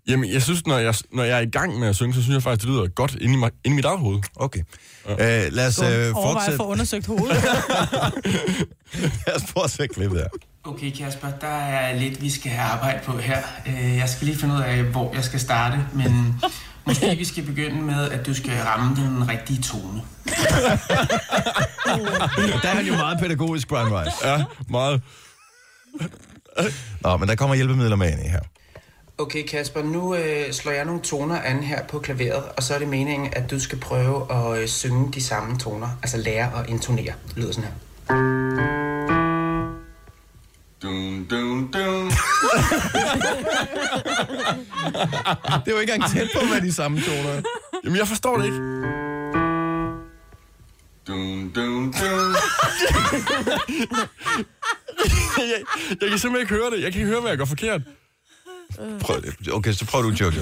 [0.08, 2.34] Jamen, jeg synes, når jeg, når jeg er i gang med at synge, så synes
[2.34, 4.20] jeg faktisk, det lyder godt inde i, mig, inde i mit eget hoved.
[4.36, 4.60] Okay.
[5.08, 6.56] Øh, lad os øh, at fortsætte.
[6.56, 7.42] få undersøgt hovedet.
[9.26, 10.28] Lad os fortsætte klippet her.
[10.64, 13.42] Okay Kasper, der er lidt, vi skal have arbejde på her.
[13.66, 16.40] Øh, Jeg skal lige finde ud af, hvor jeg skal starte, men
[16.86, 20.02] måske vi skal begynde med, at du skal ramme den rigtige tone.
[22.62, 24.28] Der er han jo meget pædagogisk, Brian Rice.
[24.28, 25.02] Ja, meget.
[27.00, 28.40] Nå, men der kommer hjælpemidler med ind i her.
[29.20, 32.78] Okay Kasper, nu øh, slår jeg nogle toner an her på klaveret, og så er
[32.78, 36.68] det meningen, at du skal prøve at øh, synge de samme toner, altså lære at
[36.70, 37.12] intonere.
[37.28, 37.74] Det lyder sådan her.
[40.83, 42.11] Dun, dun, dun.
[45.64, 47.42] Det jo ikke engang tæt på, hvad de samme toner er.
[47.85, 48.59] Jamen, jeg forstår det ikke.
[51.07, 51.92] Dun, dun, dun.
[55.38, 55.62] jeg,
[56.00, 56.83] jeg kan simpelthen ikke høre det.
[56.83, 57.81] Jeg kan ikke høre, hvad jeg gør forkert.
[59.00, 59.52] Prøv det.
[59.52, 60.40] Okay, så prøv du, Jojo.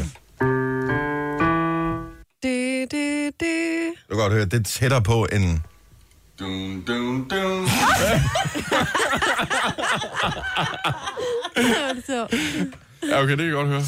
[2.42, 3.92] det, det, det.
[4.10, 5.60] Du kan godt høre, det er tættere på end...
[6.38, 7.68] Dun, dun, dun.
[13.08, 13.82] Ja, okay, det kan jeg godt høre.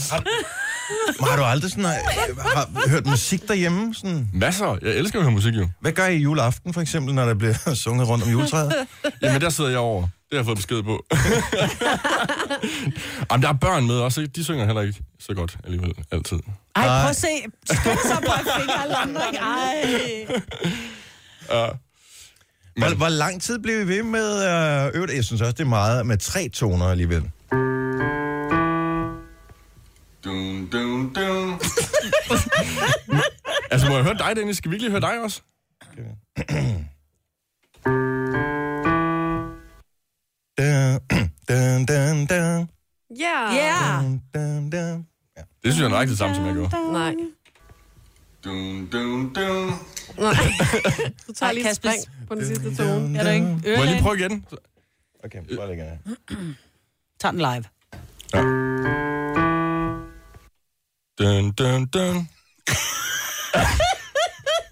[1.21, 1.91] Men har du aldrig sådan, øh,
[2.39, 3.95] har, hørt musik derhjemme?
[3.95, 4.29] Sådan?
[4.35, 4.79] Masser.
[4.83, 5.69] Jeg elsker at høre musik, jo.
[5.81, 8.73] Hvad gør I juleaften, for eksempel, når der bliver sunget rundt om juletræet?
[9.23, 10.09] Jamen, der sidder jeg over.
[10.31, 11.07] Det har jeg fået besked på.
[13.31, 14.21] Jamen, der er børn med også.
[14.21, 14.33] ikke?
[14.33, 16.39] De synger heller ikke så godt alligevel, altid.
[16.77, 17.29] Ej, prøv at se.
[17.65, 20.27] Skynd sig på fingre Ej.
[22.79, 25.15] Hvor, hvor lang tid blev I ved med at øve det?
[25.15, 27.31] Jeg synes også, det er meget med tre toner alligevel.
[30.25, 31.61] Dun, dun, dun.
[33.71, 34.57] altså, må jeg høre dig, Dennis?
[34.57, 35.43] Skal vi ikke lige høre dig også?
[40.59, 40.99] Dun,
[41.49, 42.69] dun, dun, dun,
[43.19, 43.53] Ja.
[43.55, 44.01] Ja.
[44.03, 45.07] dun, dun, dun.
[45.63, 46.93] Det synes jeg er nøjagtigt det samme, som jeg gjorde.
[46.93, 47.15] Nej.
[48.45, 49.73] Dun, dun, dun.
[50.19, 50.35] Nej.
[51.27, 53.19] Du tager lige et spring på den sidste tone.
[53.19, 53.47] Er du ikke?
[53.47, 54.47] Må jeg lige prøve igen?
[55.25, 55.99] Okay, bare lægger jeg.
[57.21, 57.65] Tag den live.
[61.19, 62.17] Dun, dun, dun.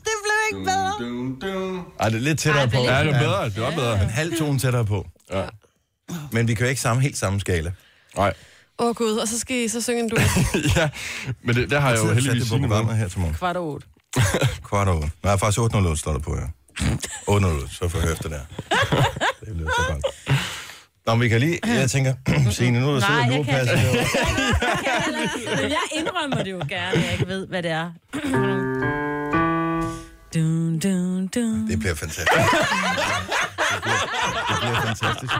[0.06, 0.92] Det blev ikke bedre.
[1.00, 1.84] Dun, dun.
[2.00, 2.76] Ej, det er lidt tættere Ej, på.
[2.76, 3.44] det Ja, det var bedre.
[3.44, 4.02] Det var bedre.
[4.02, 5.06] En halv tone tættere på.
[5.30, 5.46] Ja.
[6.32, 7.72] Men vi kan jo ikke samme, helt samme skala.
[8.16, 8.32] Nej.
[8.78, 10.22] Åh oh, gud, og så skal I så synge en duet.
[10.76, 10.88] ja,
[11.42, 12.68] men det, der har jeg jo heldigvis det på Signe med.
[12.68, 13.34] programmet her til morgen.
[13.34, 13.86] Kvart over otte.
[14.68, 15.08] Kvart over.
[15.22, 16.46] Nej, faktisk 808 står der på her.
[17.26, 18.40] 808, så får jeg efter der.
[19.40, 20.04] Det lyder så godt.
[21.06, 22.14] Nå, men vi kan lige, jeg tænker,
[22.50, 25.56] Signe, nu er der Nej, sidder jeg nu kan passer det over.
[25.62, 27.90] Men jeg indrømmer det jo gerne, jeg ikke ved, hvad det er.
[30.34, 31.68] Dun, dun, dun.
[31.68, 32.28] Det bliver fantastisk.
[33.74, 34.00] Det bliver,
[34.48, 35.32] det bliver fantastisk.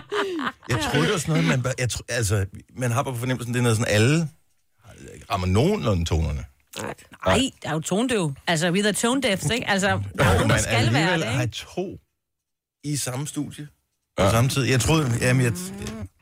[0.69, 3.19] Jeg troede, det var sådan noget, man, bare- jeg tro, altså, man har bare på
[3.19, 4.29] fornemmelsen, det er noget sådan, alle
[5.31, 6.45] rammer nogenlunde tonerne.
[7.27, 8.33] Nej, der er jo tonedøv.
[8.47, 9.69] Altså, we the tone deafs, ikke?
[9.71, 11.55] Altså, der er Jo, nogen, der skal være det, har ikke?
[11.55, 11.99] to
[12.85, 13.69] i samme studie
[14.19, 14.62] på samme tid.
[14.62, 15.53] Jeg troede, jamen, jeg,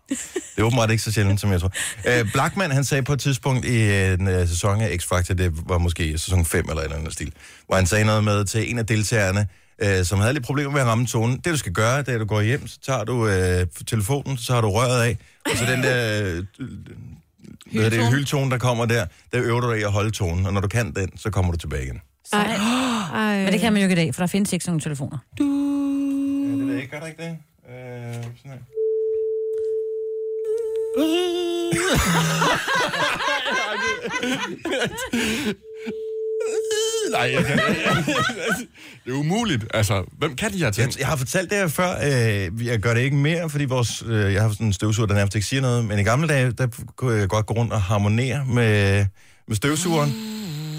[0.08, 0.18] det
[0.58, 1.72] er åbenbart ikke så sjældent, som jeg tror.
[2.08, 5.78] Uh, Blackman, han sagde på et tidspunkt i en uh, sæson af X-Factor, det var
[5.78, 7.32] måske sæson 5 eller et eller andet stil,
[7.66, 9.48] hvor han sagde noget med til en af deltagerne,
[9.82, 11.36] uh, som havde lidt problemer med at ramme tonen.
[11.36, 13.30] Det, du skal gøre, det er, at du går hjem, så tager du uh,
[13.86, 16.38] telefonen, så har du røret af, og så den der...
[16.38, 16.66] Uh,
[17.72, 20.46] hvad er det, hyldtone, der kommer der, der øver du dig i at holde tonen,
[20.46, 22.00] og når du kan den, så kommer du tilbage igen.
[22.32, 22.40] Ej.
[23.14, 23.44] Ej.
[23.44, 25.18] Men det kan man jo ikke i dag, for der findes ikke sådan nogle telefoner.
[25.38, 27.38] Ja, det ved jeg ikke, gør der ikke det?
[27.68, 28.58] Øh, sådan her.
[37.12, 37.58] Nej, jeg kan
[39.04, 39.64] Det er umuligt.
[39.74, 40.90] Altså, hvem kan de her ting?
[40.92, 44.02] Jeg, jeg har fortalt det her før, øh, jeg gør det ikke mere, fordi vores,
[44.06, 46.52] øh, jeg har sådan en støvsuger, der nærmest ikke siger noget, men i gamle dage,
[46.52, 49.06] der kunne jeg godt gå rundt og harmonere med,
[49.48, 50.12] med støvsugeren.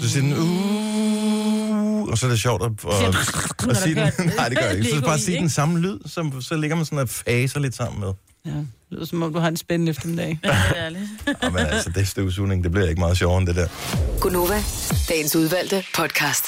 [0.00, 4.12] Så siger den, uh, og så er det sjovt at, at, at, at sige den.
[4.36, 4.90] Nej, det gør jeg ikke.
[4.90, 8.00] Så bare sige den samme lyd, så, så ligger man sådan og faser lidt sammen
[8.00, 8.08] med.
[8.46, 10.38] Ja, det lyder som om, du har en spændende eftermiddag.
[11.42, 13.68] Og, men altså, det er støvsugning, det bliver ikke meget sjovere end det der.
[14.20, 14.62] Gunova,
[15.08, 16.44] dagens udvalgte podcast.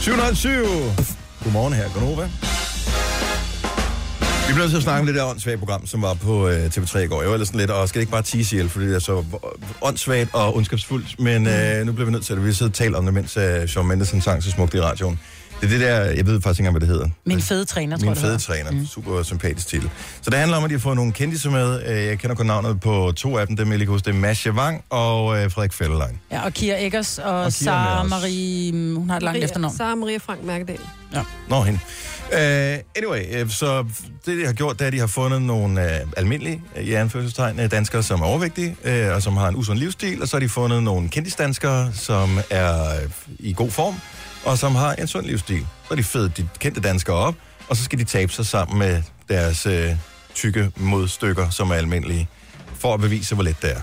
[0.00, 0.50] 707.
[1.44, 2.30] Godmorgen her, Gonova.
[4.46, 6.66] Vi bliver nødt til at snakke om det der åndssvage program, som var på øh,
[6.66, 7.20] TV3 i går.
[7.20, 8.98] Jeg var ellers sådan lidt, og skal det ikke bare tease ihjel, fordi det er
[8.98, 9.24] så
[9.82, 11.20] åndssvagt og ondskabsfuldt.
[11.20, 12.44] Men øh, nu bliver vi nødt til det.
[12.44, 14.80] Vi har siddet og talt om det, mens øh, Shawn Mendes sang så smukt i
[14.80, 15.20] radioen.
[15.62, 17.08] Det er det der, jeg ved faktisk ikke engang, hvad det hedder.
[17.24, 18.70] Min fede træner, tror Min jeg, det fede træner.
[18.70, 18.86] Mm.
[18.86, 19.90] Super sympatisk titel.
[20.22, 21.82] Så det handler om, at de har fået nogle kendte med.
[21.86, 23.56] Øh, Jeg kender kun navnet på to af dem.
[23.56, 24.04] Dem, jeg lige huske.
[24.04, 26.18] Det er Masha Wang og øh, Frederik Fetterlein.
[26.30, 28.02] Ja, og Kira Eggers og, Og Sara.
[28.02, 29.76] Marie, hun har et langt efternavn.
[29.76, 30.78] Sara Maria Frank Mærkedal.
[31.48, 31.78] Nå, hende.
[32.32, 32.38] Uh,
[32.96, 33.84] anyway, uh, så
[34.26, 36.92] det, de har gjort, det er, at de har fundet nogle uh, almindelige, uh, i
[36.92, 40.36] anførselstegn, uh, danskere, som er overvægtige, uh, og som har en usund livsstil, og så
[40.36, 43.94] har de fundet nogle kendisdanskere, som er uh, i god form,
[44.44, 45.66] og som har en sund livsstil.
[45.86, 47.34] Så er de fede, de kendte danskere op,
[47.68, 49.90] og så skal de tabe sig sammen med deres øh,
[50.34, 52.28] tykke modstykker, som er almindelige,
[52.74, 53.80] for at bevise, hvor let det er.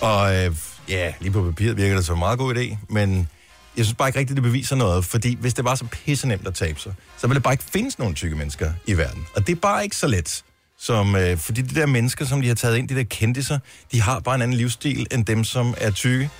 [0.00, 0.56] Og øh,
[0.88, 3.28] ja, lige på papiret virker det som en meget god idé, men
[3.76, 6.46] jeg synes bare ikke rigtigt, det beviser noget, fordi hvis det var så pisse nemt
[6.46, 9.26] at tabe sig, så ville det bare ikke findes nogen tykke mennesker i verden.
[9.36, 10.44] Og det er bare ikke så let.
[10.78, 13.58] Som, øh, fordi de der mennesker, som de har taget ind, de der kendte sig,
[13.92, 16.30] de har bare en anden livsstil end dem, som er tykke.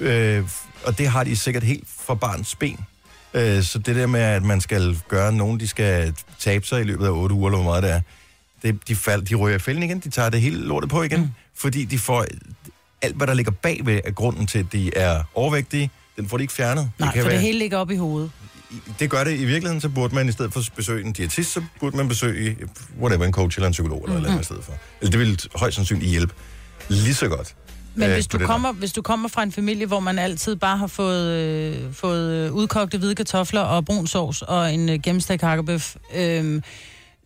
[0.00, 0.44] Øh,
[0.84, 2.78] og det har de sikkert helt fra barns ben.
[3.34, 6.84] Øh, så det der med, at man skal gøre nogen, de skal tabe sig i
[6.84, 8.00] løbet af 8 uger, eller hvor meget det er,
[8.62, 11.20] det, de, fald, de ryger i fælden igen, de tager det hele lortet på igen,
[11.20, 11.28] mm.
[11.54, 12.26] fordi de får
[13.02, 16.42] alt, hvad der ligger bagved af grunden til, at de er overvægtige, den får de
[16.42, 16.90] ikke fjernet.
[16.98, 18.30] Nej, det, for det hele ligger op i hovedet.
[18.98, 21.52] det gør det i virkeligheden, så burde man i stedet for at besøge en diætist,
[21.52, 22.56] så burde man besøge
[23.00, 24.16] whatever, en coach eller en psykolog eller mm-hmm.
[24.16, 24.72] eller andet i stedet for.
[25.00, 26.34] Eller det ville højst sandsynligt hjælpe
[26.88, 27.54] lige så godt.
[27.94, 30.76] Men øh, hvis du, kommer, hvis du kommer fra en familie, hvor man altid bare
[30.76, 35.42] har fået, øh, fået øh, udkogte hvide kartofler og brun sovs og en øh, gennemstegt
[35.42, 36.62] hakkebøf, øh,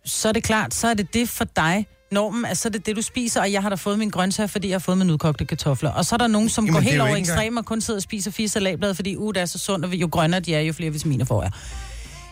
[0.05, 1.87] så er det klart, så er det det for dig.
[2.11, 4.47] Normen er så er det det, du spiser, og jeg har da fået min grøntsager,
[4.47, 5.91] fordi jeg har fået mine udkogte kartofler.
[5.91, 8.01] Og så er der nogen, som Jamen, går helt over ekstrem og kun sidder og
[8.01, 10.73] spiser fire salatblade, fordi uh, det er så sundt, og jo grønnere de er, jo
[10.73, 11.51] flere vitaminer får jeg.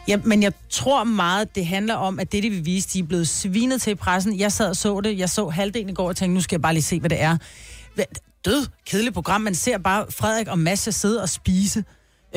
[0.08, 3.04] Ja, men jeg tror meget, det handler om, at det, de vil vise, de er
[3.04, 4.40] blevet svinet til i pressen.
[4.40, 5.20] Jeg sad og så det.
[5.20, 7.22] Jeg så halvdelen i går og tænkte, nu skal jeg bare lige se, hvad det
[7.22, 7.38] er.
[8.46, 9.42] Død, kedeligt program.
[9.42, 11.80] Man ser bare Frederik og Masha sidde og spise.
[11.80, 11.86] Øh,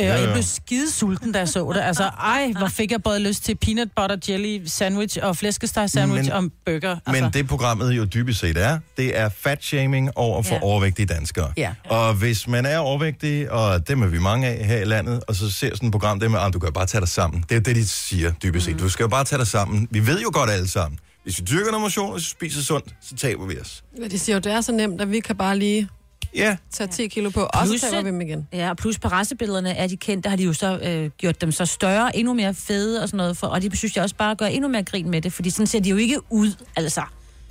[0.04, 0.32] Ja, og jeg ja.
[0.32, 1.80] blev skide sulten, da jeg så det.
[1.80, 6.24] Altså, ej, hvor fik jeg både lyst til peanut butter jelly sandwich og flæskesteg sandwich
[6.24, 6.96] Men- og burger.
[7.06, 10.56] Altså, Men det programmet jo dybest set er, det er fat-shaming over for Ja.
[10.56, 10.62] ja.
[10.62, 11.52] overvægtige danskere.
[11.56, 11.72] Ja.
[11.88, 15.34] Og hvis man er overvægtig, og dem er vi mange af her i landet, og
[15.34, 17.44] så ser sådan et program, det med, at du kan bare tage dig sammen.
[17.48, 18.78] Det er det, de siger dybest set.
[18.78, 19.88] Du skal jo bare tage dig sammen.
[19.90, 20.98] Vi ved jo godt alle sammen.
[21.28, 23.84] Hvis vi dyrker noget motion, og hvis vi spiser sundt, så taber vi os.
[24.02, 25.88] Ja, de siger jo, det er så nemt, at vi kan bare lige
[26.34, 28.48] Ja, tage 10 kilo på, og så Plus, taber vi dem igen.
[28.52, 31.52] Ja, og plus på racebillederne er de kendte, har de jo så øh, gjort dem
[31.52, 34.34] så større, endnu mere fede og sådan noget, for, og de synes jeg også bare
[34.34, 37.02] gør endnu mere grin med det, fordi sådan ser de jo ikke ud, altså.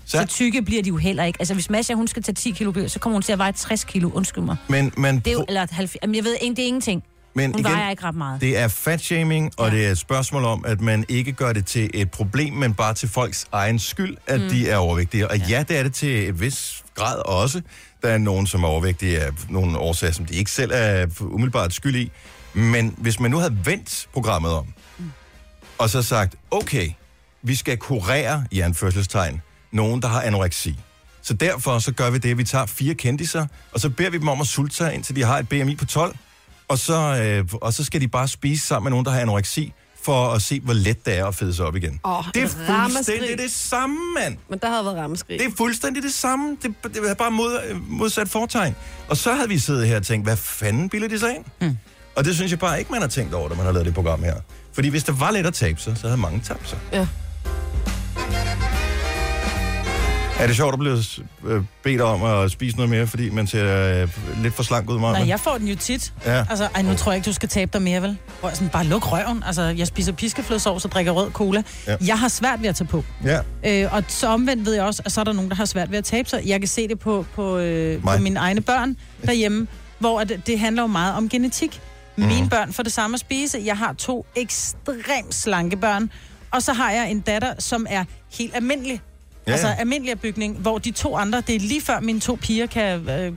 [0.05, 1.37] Så, Så- så tykke bliver de jo heller ikke.
[1.41, 3.51] Altså, hvis Masha, hun skal tage 10 kilo, på, så kommer hun til at veje
[3.51, 4.55] 60 kilo, undskyld mig.
[4.69, 7.03] men, men, Det er jo, eller 90, jamen, jeg ved ikke, det er ingenting.
[7.37, 8.41] Men Hun vejer ikke ret meget.
[8.41, 11.89] Det er fat-shaming, og det er et spørgsmål om, at man ikke gør det til
[11.93, 14.49] et problem, men bare til folks egen skyld, at mm.
[14.49, 15.27] de er overvægtige.
[15.27, 15.45] Og ja.
[15.49, 17.61] ja, det er det til et vis grad også.
[18.01, 21.73] Der er nogen, som er overvægtige af nogle årsager, som de ikke selv er umiddelbart
[21.73, 22.11] skyld i.
[22.53, 24.65] Men hvis man nu havde vendt programmet om,
[24.97, 25.11] mm.
[25.77, 26.89] og så sagt, okay,
[27.43, 30.79] vi skal kurere, i anførselstegn, nogen, der har anoreksi.
[31.21, 34.17] Så derfor så gør vi det, at vi tager fire kendiser, og så beder vi
[34.17, 36.15] dem om at sulte sig, indtil de har et BMI på 12,
[36.67, 39.73] og så, øh, og så skal de bare spise sammen med nogen, der har anoreksi,
[40.03, 41.99] for at se, hvor let det er at fede sig op igen.
[42.05, 44.37] Åh, det er fuldstændig det samme, mand.
[44.49, 45.39] Men der havde været rammeskrig.
[45.39, 46.57] Det er fuldstændig det samme.
[46.63, 48.75] Det, det er bare mod, modsat fortegn.
[49.09, 51.45] Og så havde vi siddet her og tænkt, hvad fanden bilder de sig ind?
[51.61, 51.77] Mm.
[52.15, 53.93] Og det synes jeg bare ikke, man har tænkt over, da man har lavet det
[53.93, 54.35] program her.
[54.73, 56.79] Fordi hvis der var let at tabe sig, så havde mange tabt sig.
[56.93, 57.07] Ja.
[60.39, 60.97] Er det sjovt at blive
[61.45, 64.09] øh, bedt om at spise noget mere, fordi man ser øh,
[64.43, 65.13] lidt for slank ud, Maja?
[65.19, 66.13] Nej, jeg får den jo tit.
[66.25, 66.45] Ja.
[66.49, 68.17] Altså, ej, nu tror jeg ikke, du skal tabe dig mere, vel?
[68.41, 69.43] Prøv sådan, bare luk røven.
[69.45, 71.63] Altså, jeg spiser piskeflødsovs og drikker rød cola.
[71.87, 71.95] Ja.
[72.07, 73.03] Jeg har svært ved at tage på.
[73.23, 73.39] Ja.
[73.65, 75.91] Øh, og så omvendt ved jeg også, at så er der nogen, der har svært
[75.91, 76.41] ved at tabe sig.
[76.45, 78.17] Jeg kan se det på, på, øh, Mig.
[78.17, 78.95] på mine egne børn
[79.25, 79.67] derhjemme,
[79.99, 81.81] hvor at det handler jo meget om genetik.
[82.15, 82.27] Mhm.
[82.27, 83.61] Mine børn får det samme at spise.
[83.65, 86.11] Jeg har to ekstremt slanke børn.
[86.51, 88.03] Og så har jeg en datter, som er
[88.37, 89.01] helt almindelig.
[89.47, 89.51] Ja.
[89.51, 93.09] Altså almindelig bygning, hvor de to andre, det er lige før mine to piger kan...
[93.09, 93.33] Øh,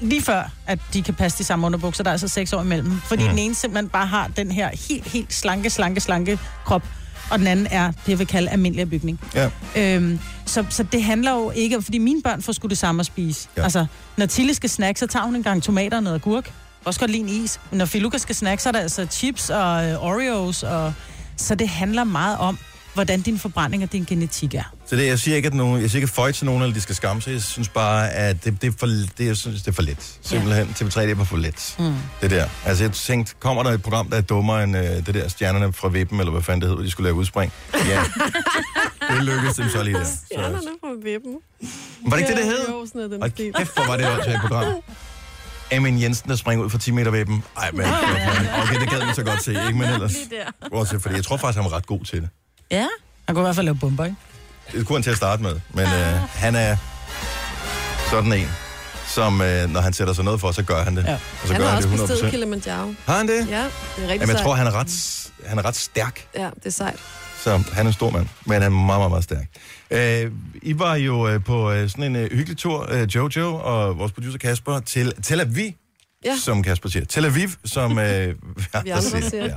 [0.00, 2.02] lige før, at de kan passe de samme underbukser.
[2.04, 3.00] Der er altså seks år imellem.
[3.04, 3.28] Fordi mm.
[3.28, 6.82] den ene simpelthen bare har den her helt, helt slanke, slanke, slanke krop.
[7.30, 9.20] Og den anden er det, jeg vil kalde almindelig bygning.
[9.34, 9.50] ja.
[9.76, 13.00] Øhm, så, så det handler jo ikke om, fordi mine børn får sgu det samme
[13.00, 13.48] at spise.
[13.56, 13.62] Ja.
[13.62, 16.52] Altså, når Tille skal snakke, så tager hun en gang tomater og noget agurk.
[16.84, 17.60] Også godt lide en is.
[17.70, 20.62] Men når Filuka skal snakke, så er der altså chips og øh, Oreos.
[20.62, 20.92] Og...
[21.36, 22.58] Så det handler meget om,
[23.00, 24.62] hvordan din forbrænding og din genetik er.
[24.86, 26.80] Så det, jeg siger ikke, at nogen, jeg siger ikke føj til nogen, eller de
[26.80, 27.32] skal skamme sig.
[27.32, 30.18] Jeg synes bare, at det, det, er, for, det, jeg synes, det er for let.
[30.22, 30.66] Simpelthen.
[30.80, 30.86] Ja.
[30.86, 31.76] TV3, det er for let.
[31.78, 31.94] Mm.
[32.20, 32.48] Det der.
[32.64, 35.72] Altså, jeg tænkte, kommer der et program, der er dummere end øh, det der stjernerne
[35.72, 37.52] fra Vippen, eller hvad fanden det hedder, de skulle lave udspring?
[37.74, 38.02] Ja.
[39.10, 40.04] det lykkedes dem så lige der.
[40.04, 41.36] Så, Stjernerne fra vippen.
[42.06, 42.68] var det ikke det, det hed?
[42.68, 43.52] Jo, sådan noget, den Og stil.
[43.52, 44.64] kæft, hvor var det også et program.
[45.72, 47.44] Amin Jensen, der springer ud fra 10 meter vippen.
[47.56, 47.86] Ej, men
[48.62, 49.78] okay, det gad vi så godt se, ikke?
[49.78, 50.14] Men ellers,
[50.72, 52.28] også fordi jeg tror faktisk, han var ret god til det.
[52.70, 52.86] Ja.
[53.26, 54.16] Han kunne i hvert fald lave bomber, ikke?
[54.72, 56.76] Det kunne han til at starte med, men øh, han er
[58.10, 58.48] sådan en,
[59.06, 61.04] som øh, når han sætter sig noget for, så gør han det.
[61.04, 61.14] Ja.
[61.14, 62.30] Og så Han gør har han også det bestedet 100%.
[62.30, 62.94] Kilimanjaro.
[63.06, 63.34] Har han det?
[63.34, 64.42] Ja, det er rigtig Jamen, jeg sejt.
[64.42, 66.96] tror, han er ret, han er ret stærk, Ja, det er sejt.
[67.44, 69.46] så han er en stor mand, men han er meget, meget, meget stærk.
[69.90, 73.98] Øh, I var jo øh, på øh, sådan en øh, hyggelig tur, øh, Jojo og
[73.98, 75.70] vores producer Kasper, til Tel Aviv,
[76.24, 76.36] Ja.
[76.36, 77.04] som Kasper siger.
[77.04, 78.34] Tel Aviv, som øh,
[78.84, 79.44] vi andre siger.
[79.44, 79.56] Ja.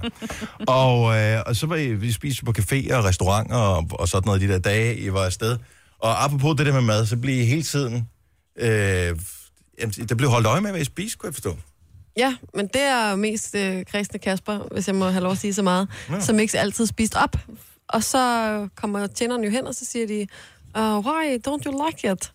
[0.67, 4.25] Og, øh, og så var I, vi spiste på caféer og restauranter og, og sådan
[4.25, 5.57] noget de der dage, I var afsted.
[5.99, 8.09] Og apropos det der med mad, så blev I hele tiden...
[8.57, 9.19] Øh,
[10.09, 11.57] der blev holdt øje med, hvad I spiste, kunne jeg forstå.
[12.17, 15.53] Ja, men det er mest øh, kristne Kasper, hvis jeg må have lov at sige
[15.53, 16.19] så meget, ja.
[16.19, 17.37] som ikke altid spist op.
[17.87, 20.27] Og så kommer tjeneren jo hen, og så siger de,
[20.77, 22.31] uh, why don't you like it?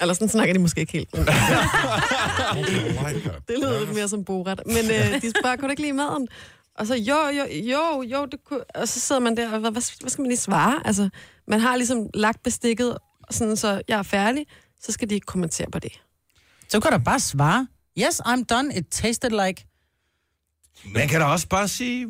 [0.00, 1.12] Eller sådan snakker de måske ikke helt.
[3.48, 4.60] Det lyder lidt mere som boret.
[4.66, 6.28] Men øh, de spørger, kunne du ikke lide maden?
[6.74, 8.64] Og så, jo, jo, jo, jo, det kunne...
[8.74, 10.82] Og så sidder man der, og hvad, hvad, hvad skal man lige svare?
[10.84, 11.08] Altså,
[11.48, 12.98] man har ligesom lagt bestikket,
[13.30, 14.46] sådan så jeg er færdig,
[14.80, 15.92] så skal de ikke kommentere på det.
[16.68, 17.66] Så kan du bare svare,
[17.98, 19.66] yes, I'm done, it tasted like...
[20.94, 22.08] Man kan da også bare sige,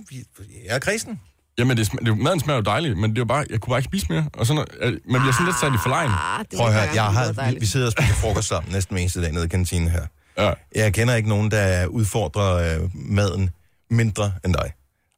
[0.65, 1.21] jeg er kristen.
[1.59, 3.71] Jamen, det, sm- det, maden smager jo dejligt, men det er jo bare, jeg kunne
[3.71, 4.25] bare ikke spise mere.
[4.33, 6.11] Og sådan, øh, man bliver sådan lidt sat i forlejen.
[6.11, 8.95] Ah, det Prøv at høre, jeg har, vi, vi sidder og spiser frokost sammen næsten
[8.95, 10.03] hver eneste dag nede i kantinen her.
[10.39, 10.53] Ja.
[10.75, 13.51] Jeg kender ikke nogen, der udfordrer øh, maden
[13.91, 14.73] mindre end dig.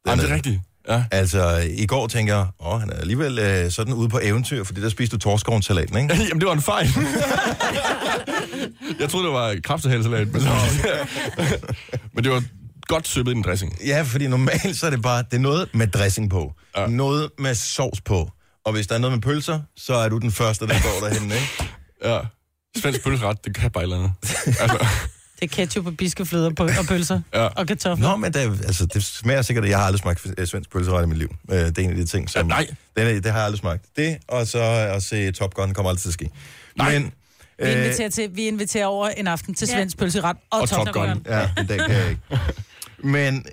[0.07, 0.59] Jamen, det er rigtigt.
[0.89, 1.03] Ja.
[1.11, 4.81] Altså, i går tænker jeg, åh, han er alligevel øh, sådan ude på eventyr, fordi
[4.81, 6.13] der spiste du torskovensalaten, ikke?
[6.29, 6.87] Jamen, det var en fejl.
[8.99, 10.11] jeg troede, det var kraftsalat, men,
[12.13, 12.43] men det var
[12.91, 13.77] godt søbet i en dressing.
[13.85, 16.87] Ja, fordi normalt så er det bare, det er noget med dressing på, ja.
[16.87, 18.31] Noget med sovs på,
[18.65, 21.31] og hvis der er noget med pølser, så er du den første, der går derhen,
[21.31, 21.47] ikke?
[22.11, 22.19] Ja.
[22.81, 24.11] Svensk pølseret, det kan bare et eller andet.
[24.47, 24.87] Altså,
[25.39, 27.45] Det er ketchup og biskefløder på, og pølser Ja.
[27.45, 28.09] og kartofler.
[28.09, 31.07] Nå, men det, altså, det smager sikkert, jeg har aldrig smagt øh, svensk pølseret i
[31.07, 31.35] mit liv.
[31.51, 32.41] Øh, Det er en af de ting, som...
[32.41, 32.67] Ja, nej.
[32.97, 33.85] Det, er, det har jeg aldrig smagt.
[33.97, 36.29] Det, og så at se Top Gun kommer altid til at ske.
[36.77, 36.93] Nej.
[36.99, 37.11] Men,
[37.63, 39.75] Vi inviterer, til, vi inviterer over en aften til Ja.
[39.75, 41.07] svensk pølseret og, Og Top, Top Gun.
[41.07, 41.21] Gun.
[41.25, 42.21] Ja, dag kan jeg ikke.
[43.03, 43.45] Men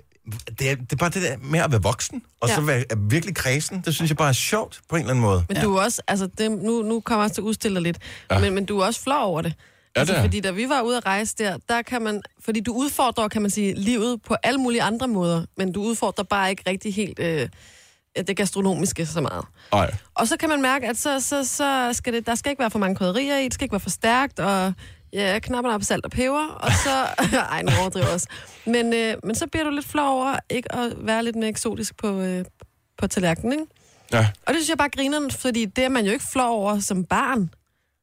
[0.59, 2.55] det er, det er bare det der med at være voksen, og ja.
[2.55, 2.65] så Ja.
[2.65, 5.45] være er virkelig kredsen, det synes jeg bare er sjovt på en eller anden måde.
[5.49, 7.97] Men du er også, altså det, nu, nu kommer jeg til at udstille dig lidt,
[8.31, 8.39] ja.
[8.39, 9.53] men, men du er også flov over det.
[9.95, 10.23] Ja, altså, det er.
[10.23, 13.41] fordi da vi var ude at rejse der, der kan man, fordi du udfordrer, kan
[13.41, 17.19] man sige, livet på alle mulige andre måder, men du udfordrer bare ikke rigtig helt
[17.19, 17.49] øh,
[18.27, 19.45] det gastronomiske så meget.
[19.71, 19.95] nej.
[20.15, 22.71] Og så kan man mærke, at så, så, så skal det, der skal ikke være
[22.71, 24.73] for mange krydderier i, det skal ikke være for stærkt, og
[25.13, 26.89] ja, knapperne op salt og peber, og så...
[27.51, 28.27] ej, nu overdriver jeg også.
[28.65, 31.97] Men, øh, men så bliver du lidt flov over ikke at være lidt mere eksotisk
[31.97, 32.45] på, øh,
[32.97, 33.65] på tallerkenen, ikke?
[34.13, 34.19] Ja.
[34.19, 37.03] Og det synes jeg bare griner, fordi det er man jo ikke flov over som
[37.03, 37.49] barn.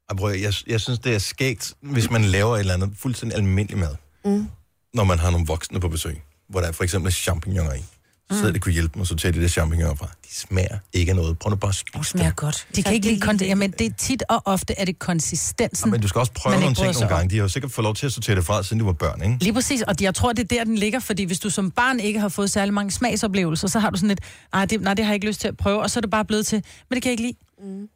[0.09, 3.39] Og prøv, jeg, jeg synes, det er skægt, hvis man laver et eller andet fuldstændig
[3.39, 4.49] almindelig mad, mm.
[4.95, 7.85] når man har nogle voksne på besøg, hvor der er for eksempel champignoner i.
[8.31, 10.07] Så sidder de kunne hjælpe mig at sortere de der champignoner fra.
[10.07, 11.39] De smager ikke af noget.
[11.39, 12.67] Prøv nu bare at spise Det smager godt.
[12.77, 15.91] De kan ikke lide kon- Jamen, det er tit og ofte, er det konsistensen.
[15.91, 17.19] Men du skal også prøve man nogle ikke ting sig nogle om.
[17.19, 17.31] gange.
[17.31, 19.23] De har jo sikkert fået lov til at sortere det fra, siden de var børn,
[19.23, 19.37] ikke?
[19.41, 22.01] Lige præcis, og jeg tror, det er der, den ligger, fordi hvis du som barn
[22.01, 24.21] ikke har fået særlig mange smagsoplevelser, så har du sådan lidt,
[24.53, 26.11] nej, det, nej, det har jeg ikke lyst til at prøve, og så er det
[26.11, 27.71] bare blevet til, men det kan jeg ikke lide.
[27.77, 27.89] Mm.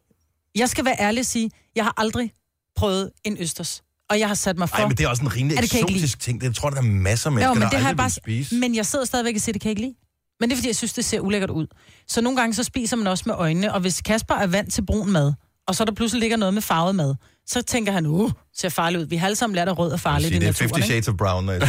[0.55, 2.31] Jeg skal være ærlig og sige, jeg har aldrig
[2.75, 4.77] prøvet en østers, og jeg har sat mig for...
[4.77, 6.41] Nej, men det er også en rimelig Ja, det kan jeg ikke eksotisk ting.
[6.41, 7.87] Det jeg tror jeg, der er masser af mennesker, Jo, men der det har jeg
[7.89, 8.11] aldrig bare...
[8.25, 8.55] vil spise.
[8.55, 9.95] Men jeg sidder stadigvæk og siger, det kan jeg ikke lide.
[10.41, 11.67] Men det er, fordi jeg synes, det ser ulækkert ud.
[12.07, 14.85] Så nogle gange så spiser man også med øjnene, og hvis Kasper er vant til
[14.85, 15.33] brun mad,
[15.67, 17.15] og så der pludselig ligger noget med farvet mad,
[17.47, 19.07] så tænker han, uh, ser farligt ud.
[19.07, 20.69] Vi har alle sammen lært, at rød er farligt i det er naturen.
[20.69, 20.87] 50 ikke?
[20.87, 21.61] Shades of Brown, når jeg.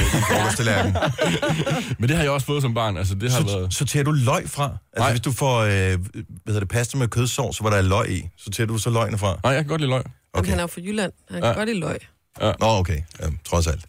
[1.98, 2.96] Men det har jeg også fået som barn.
[2.96, 3.74] Altså, det har Så, været...
[3.74, 4.64] sorterer du løg fra?
[4.64, 5.10] Altså, Nej.
[5.10, 5.98] hvis du får, øh, hvad
[6.46, 9.38] hedder det, pasta med kødsovs, hvor der er løg i, sorterer du så løgene fra?
[9.44, 10.00] Nej, jeg kan godt lide løg.
[10.00, 10.10] Okay.
[10.38, 10.50] Okay.
[10.50, 11.12] Han er jo fra Jylland.
[11.30, 11.48] Han kan Ja.
[11.48, 11.54] ja.
[11.54, 11.98] godt lide løg.
[12.40, 12.98] Nå, okay.
[13.20, 13.84] Ja, trods alt.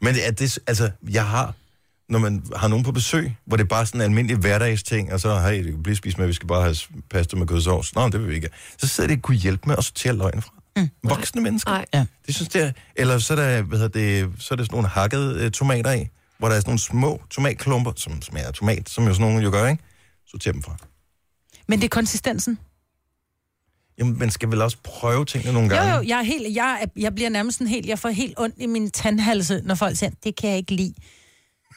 [0.00, 1.54] Men er det, altså, jeg har,
[2.08, 5.20] når man har nogen på besøg, hvor det er bare sådan en almindelig hverdagsting, og
[5.20, 6.76] så, hey, det kan blive spist med, vi skal bare have
[7.10, 7.94] pasta med kødsovs.
[7.94, 8.48] Nå, det vil vi ikke.
[8.78, 10.52] Så sidder de og kunne hjælpe med at sortere løgene fra.
[10.76, 10.90] Mm.
[11.04, 11.70] Voksne mennesker.
[11.70, 11.86] Nej.
[11.94, 12.06] Ja.
[12.26, 14.74] Det synes det er, eller så er der, hvad hedder det, så er der sådan
[14.74, 16.08] nogle hakkede øh, tomater i,
[16.38, 19.44] hvor der er sådan nogle små tomatklumper, som smager af tomat, som jo sådan nogle
[19.44, 19.82] jo gør, ikke?
[20.26, 20.76] Sorter dem fra.
[21.68, 22.58] Men det er konsistensen.
[23.98, 25.92] Jamen, man skal vel også prøve tingene nogle gange.
[25.92, 28.54] Jo, jo, jeg, er helt, jeg, jeg bliver nærmest sådan helt, jeg får helt ondt
[28.58, 30.94] i min tandhalse, når folk siger, det kan jeg ikke lide.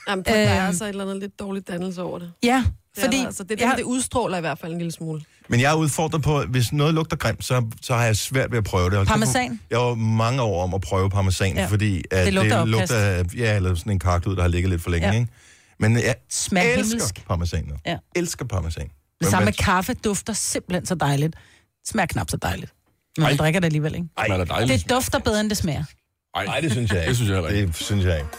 [0.09, 0.67] Jamen, der er Øhm.
[0.67, 2.31] altså et eller andet lidt dårligt dannelse over det.
[2.43, 2.63] Ja,
[2.95, 3.17] det fordi...
[3.17, 5.21] der altså, det, er det, jeg, det udstråler i hvert fald en lille smule.
[5.49, 8.51] Men jeg er udfordret på, at hvis noget lugter grimt, så, så har jeg svært
[8.51, 8.97] ved at prøve det.
[8.99, 9.59] Og Parmesan?
[9.69, 11.65] Jeg var mange år om at prøve parmesan, ja.
[11.65, 14.69] Fordi at Det lugter det lugter af, ja, eller sådan en karklud, der har ligget
[14.69, 15.07] lidt for længe.
[15.07, 15.13] Ja.
[15.13, 15.27] Ikke?
[15.79, 17.27] Men jeg Smager elsker himmelsk.
[17.27, 17.73] parmesan nu.
[17.85, 17.97] Ja.
[18.15, 18.83] Elsker parmesan.
[18.83, 18.91] det
[19.21, 21.35] Men samme med kaffe dufter simpelthen så dejligt.
[21.87, 22.73] Smager knap så dejligt.
[23.17, 23.37] Men man Ej.
[23.37, 24.07] drikker det alligevel, ikke?
[24.17, 24.81] Ej, det dejligt.
[24.83, 25.83] Det dufter bedre, end det smager.
[26.45, 27.09] Nej, det synes jeg ikke.
[27.09, 27.67] Det synes jeg ikke.
[27.67, 28.29] Det synes jeg ikke.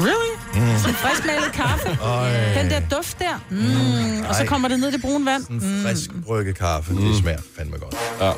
[0.00, 0.32] Really?
[0.54, 0.78] Mm.
[0.78, 1.98] Sådan friskmalet kaffe.
[2.02, 2.30] Øj.
[2.62, 3.40] Den der duft der.
[3.50, 4.24] Mm.
[4.28, 5.42] Og så kommer det ned i det brune vand.
[5.50, 7.00] En frisk brygget kaffe, mm.
[7.02, 7.94] det smager fandme godt.
[8.20, 8.32] Ja.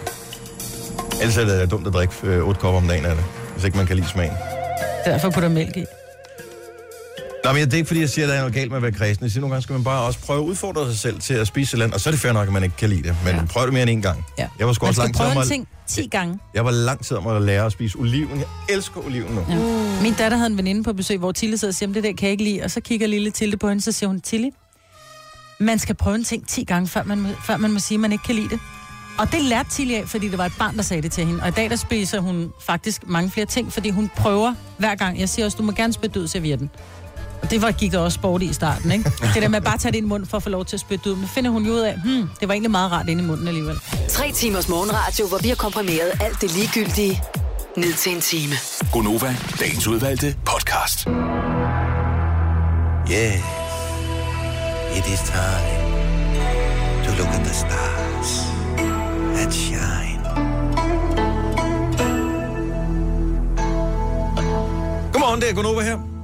[1.20, 3.76] Ellers er det dumt at drikke øh, otte kopper om dagen af det, hvis ikke
[3.76, 4.32] man kan lide smagen.
[5.04, 5.84] Derfor putter mælk i.
[7.44, 8.82] Nå, men det er ikke fordi, jeg siger, at der er noget galt med at
[8.82, 9.24] være kristen.
[9.24, 11.46] Jeg siger, nogle gange skal man bare også prøve at udfordre sig selv til at
[11.46, 11.94] spise andet.
[11.94, 13.16] Og så er det fair nok, at man ikke kan lide det.
[13.24, 13.44] Men ja.
[13.44, 14.24] Prøv det mere end en gang.
[14.38, 14.48] Ja.
[14.58, 16.38] Jeg var sgu Man også lang tid om en at, ting 10 gange.
[16.54, 18.38] jeg var lang tid om at lære at spise oliven.
[18.38, 19.44] Jeg elsker oliven nu.
[19.48, 19.54] Ja.
[19.56, 20.02] Ja.
[20.02, 22.12] Min datter havde en veninde på besøg, hvor Tilly sidder og siger, "Jamen, det der
[22.12, 22.62] kan jeg ikke lide.
[22.62, 24.48] Og så kigger lille Tilde på hende, så siger hun, Tilly,
[25.60, 28.12] man skal prøve en ting 10 gange, før man, før man må sige, at man
[28.12, 28.58] ikke kan lide det.
[29.18, 31.42] Og det lærte Tilly af, fordi det var et barn, der sagde det til hende.
[31.42, 35.20] Og i dag, der spiser hun faktisk mange flere ting, fordi hun prøver hver gang.
[35.20, 36.70] Jeg siger også, du må gerne spytte ud servietten.
[37.42, 39.04] Og det var, gik der også sport i starten, ikke?
[39.34, 40.76] Det der med at bare tage det ind i munden for at få lov til
[40.76, 41.16] at spytte ud.
[41.16, 43.48] Men finder hun jo ud af, hmm, det var egentlig meget rart inde i munden
[43.48, 43.76] alligevel.
[44.08, 47.22] Tre timers morgenradio, hvor vi har komprimeret alt det ligegyldige
[47.76, 48.54] ned til en time.
[48.92, 51.06] Gonova, dagens udvalgte podcast.
[53.10, 53.38] Yeah.
[54.98, 55.84] It is time
[57.04, 58.30] to look at the stars
[59.34, 60.18] that shine.
[65.12, 66.17] Godmorgen, det er Gunova her.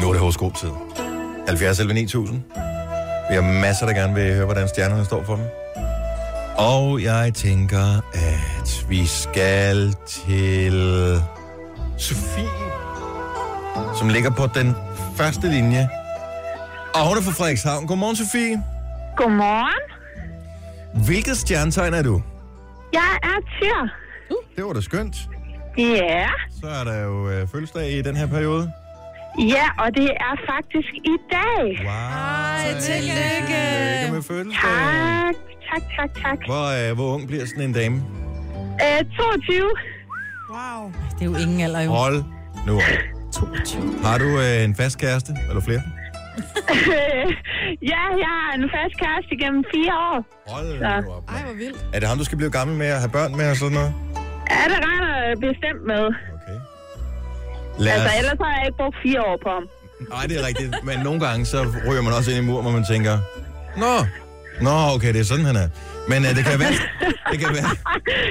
[0.00, 0.70] Nu er det horoskop-tid.
[1.48, 2.42] 70 11 9000.
[3.30, 5.44] Vi har masser, der gerne vil høre, hvordan stjernerne står for dem.
[6.58, 11.20] Og jeg tænker, at vi skal til
[11.98, 12.48] Sofie,
[13.98, 14.74] som ligger på den
[15.16, 15.88] første linje.
[16.94, 17.86] Og hun er fra Frederikshavn.
[17.86, 18.62] Godmorgen, Sofie.
[19.16, 19.82] Godmorgen.
[21.06, 22.22] Hvilket stjernetegn er du?
[22.92, 23.88] Jeg er Tyr.
[24.56, 25.16] Det var da skønt.
[25.78, 26.26] Ja.
[26.60, 28.72] Så er der jo øh, fødselsdag i den her periode.
[29.38, 31.64] Ja, og det er faktisk i dag.
[31.88, 31.88] Wow.
[31.88, 33.60] Ej, tillykke.
[33.62, 34.70] Tillykke med fødselsdag.
[34.70, 35.34] Tak,
[35.70, 36.38] tak, tak, tak.
[36.46, 37.96] Hvor, øh, hvor ung bliver sådan en dame?
[38.84, 39.70] Øh, 22.
[40.50, 40.92] Wow.
[41.18, 41.90] Det er jo ingen alder, jo.
[41.90, 42.24] Hold
[42.66, 42.82] nu op.
[43.32, 43.98] 22.
[44.04, 45.32] Har du øh, en fast kæreste?
[45.48, 45.82] Eller flere?
[47.92, 50.18] ja, jeg har en fast kæreste igennem fire år.
[50.54, 51.00] Hold Så.
[51.06, 51.24] nu op.
[51.30, 51.86] Ej, hvor vildt.
[51.94, 53.92] Er det ham, du skal blive gammel med at have børn med og sådan noget?
[54.50, 56.04] Ja, det regner jeg bestemt med.
[57.78, 58.14] Lad Altså, os...
[58.18, 59.64] ellers har jeg ikke brugt fire år på ham.
[60.10, 60.84] Nej, det er rigtigt.
[60.84, 61.58] Men nogle gange, så
[61.88, 63.18] ryger man også ind i mur, hvor man tænker,
[63.76, 63.94] Nå,
[64.60, 65.68] Nå, okay, det er sådan, han er.
[66.08, 66.72] Men uh, det kan være...
[67.32, 67.70] Det kan være...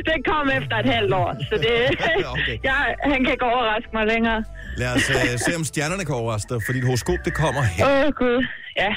[0.09, 1.73] det kom efter et halvt år, så det,
[2.33, 2.57] Okay.
[2.63, 2.77] ja,
[3.11, 4.43] han kan ikke overraske mig længere.
[4.77, 7.85] Lad os uh, se, om stjernerne kan overraske dig, fordi dit horoskop, det kommer her.
[7.85, 8.45] Åh, oh, Gud.
[8.77, 8.95] Ja.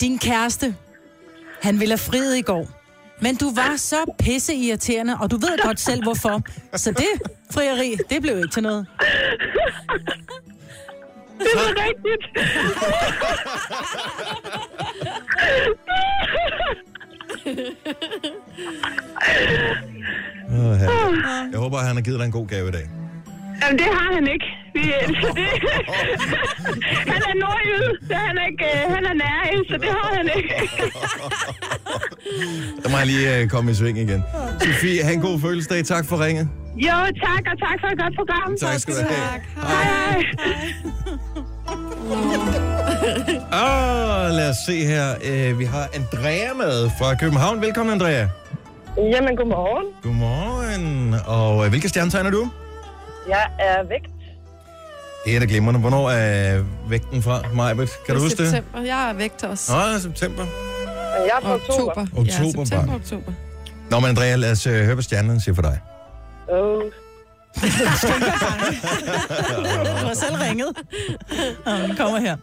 [0.00, 0.74] Din kæreste,
[1.62, 2.68] han ville have friet i går.
[3.22, 6.42] Men du var så pisseirriterende, og du ved godt selv hvorfor.
[6.76, 8.86] Så det frieri, det blev ikke til noget.
[11.38, 12.24] Det er rigtigt.
[20.48, 20.80] Uh,
[21.52, 22.88] jeg håber, han har givet dig en god gave i dag.
[23.62, 24.46] Jamen, det har han ikke.
[24.74, 24.82] Vi,
[25.22, 25.48] så det,
[27.12, 30.30] han er nordjyd, så han er, ikke, øh, han er nær, så det har han
[30.36, 30.54] ikke.
[32.82, 34.24] Der må jeg lige uh, komme i sving igen.
[34.60, 35.84] Sofie, have en god fødselsdag.
[35.84, 36.48] Tak for ringet.
[36.76, 38.56] Jo, tak, og tak for et godt program.
[38.60, 39.40] Tak skal du have.
[39.56, 40.24] Hej, hej.
[43.52, 45.14] Ah, lad os se her.
[45.14, 47.60] Uh, vi har Andrea med fra København.
[47.60, 48.28] Velkommen, Andrea.
[48.96, 49.86] Jamen, godmorgen.
[50.02, 51.14] Godmorgen.
[51.26, 52.50] Og uh, hvilke stjernetegn er du?
[53.28, 54.00] Jeg er væk.
[55.24, 55.80] Det er da glimrende.
[55.80, 57.90] Hvornår er vægten fra, Majbet?
[58.06, 58.50] Kan du huske det?
[58.50, 58.80] september.
[58.80, 59.72] Jeg er vægt også.
[59.72, 60.44] Nå, september.
[61.16, 61.90] Jeg er på Oktober.
[62.02, 62.94] Oktober, ja, september, barn.
[62.94, 63.32] oktober.
[63.90, 65.80] Nå, men Andrea, lad os uh, høre, hvad stjernerne siger for dig.
[66.48, 66.82] Oh.
[70.00, 70.68] Du har selv ringet.
[71.66, 72.36] Den kommer her.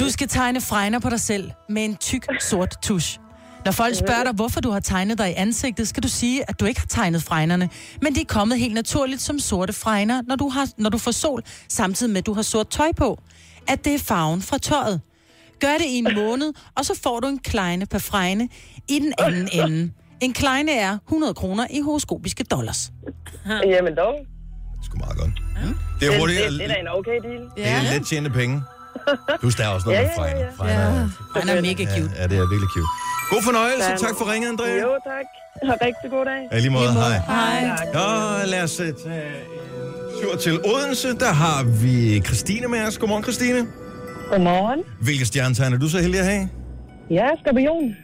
[0.00, 3.18] Du skal tegne fregner på dig selv med en tyk, sort tusch.
[3.64, 6.60] Når folk spørger dig, hvorfor du har tegnet dig i ansigtet, skal du sige, at
[6.60, 7.68] du ikke har tegnet fregnerne,
[8.02, 11.10] men de er kommet helt naturligt som sorte fregner, når du, har, når du får
[11.10, 13.22] sol, samtidig med, at du har sort tøj på.
[13.68, 15.00] At det er farven fra tøjet.
[15.60, 18.48] Gør det i en måned, og så får du en kleine per fregne
[18.88, 19.92] i den anden ende.
[20.20, 22.90] En kleine er 100 kroner i horoskopiske dollars.
[23.64, 24.14] Jamen dog.
[24.84, 25.30] Sgu meget godt.
[26.00, 26.40] Det er hurtigt.
[26.42, 27.42] Det, det, det er en okay deal.
[27.56, 28.62] Det er let tjente penge.
[29.40, 31.00] Plus, der er også noget Ja, med ja, fregner.
[31.00, 31.06] ja.
[31.32, 31.52] Fregner.
[31.54, 32.12] Er mega Ja, cute.
[32.16, 32.86] ja, det er virkelig cute.
[33.32, 33.90] God fornøjelse.
[34.06, 34.74] Tak for ringet, Andrea.
[34.74, 35.26] Jo, tak.
[35.68, 36.48] Ha' rigtig god dag.
[36.52, 36.92] Ja, lige måde.
[36.92, 37.18] Hej.
[37.18, 37.88] Hej.
[37.94, 41.08] Og lad os øh, tage en tur til Odense.
[41.24, 42.98] Der har vi Christine med os.
[42.98, 43.66] Godmorgen, Christine.
[44.30, 44.80] Godmorgen.
[45.00, 46.48] Hvilke stjernetegn er du så heldig at have?
[47.10, 47.96] Er skorpion.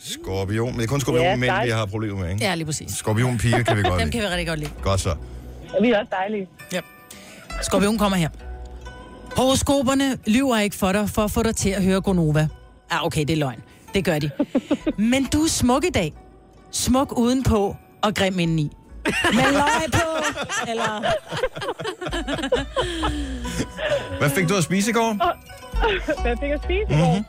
[0.00, 0.66] Skorpion.
[0.70, 2.44] Men det er kun skorpion Ja, mænd, vi har problemer med, ikke?
[2.44, 2.90] Ja, lige præcis.
[2.92, 4.10] Skorpion piger kan vi godt Dem lide.
[4.10, 4.70] kan vi rigtig godt lide.
[4.82, 5.10] Godt så.
[5.76, 6.48] Og vi er også dejlige.
[7.62, 8.28] Skorpion kommer her.
[9.36, 12.48] Horoskoperne lyver ikke for dig, for at få dig til at høre Gonova.
[12.90, 13.62] Ah, okay, det er løgn.
[13.94, 14.30] Det gør de.
[14.98, 16.12] Men du er smuk i dag.
[16.70, 18.70] Smuk udenpå og grim indeni.
[19.34, 20.08] Med løg på,
[20.70, 21.04] eller...
[24.18, 25.10] Hvad fik du at spise i går?
[26.24, 27.24] Hvad fik jeg spise i går?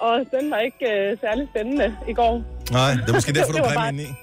[0.00, 2.34] Og den var ikke øh, særlig spændende i går.
[2.78, 4.14] Nej, det er måske derfor, du Det var er bare- grim ind i.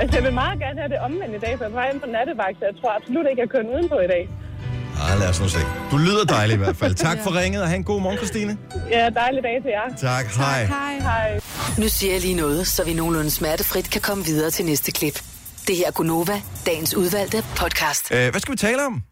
[0.00, 1.90] Altså, jeg vil meget gerne have det omvendt i dag, for jeg er på vej
[1.92, 4.28] ind på nattevagt, så jeg tror absolut ikke, jeg kører udenpå i dag.
[5.00, 5.58] Ah, lad os nu se.
[5.90, 6.94] Du lyder dejlig i hvert fald.
[7.08, 8.58] Tak for ringet, og have en god morgen, Christine.
[8.90, 9.96] Ja, dejlig dag til jer.
[9.96, 10.64] Tak, hej.
[10.64, 10.98] Hej.
[10.98, 11.40] Hej.
[11.78, 15.22] Nu siger jeg lige noget, så vi nogenlunde smertefrit kan komme videre til næste klip.
[15.66, 18.12] Det her er Gunova, dagens udvalgte podcast.
[18.12, 19.02] Øh, hvad skal vi tale om?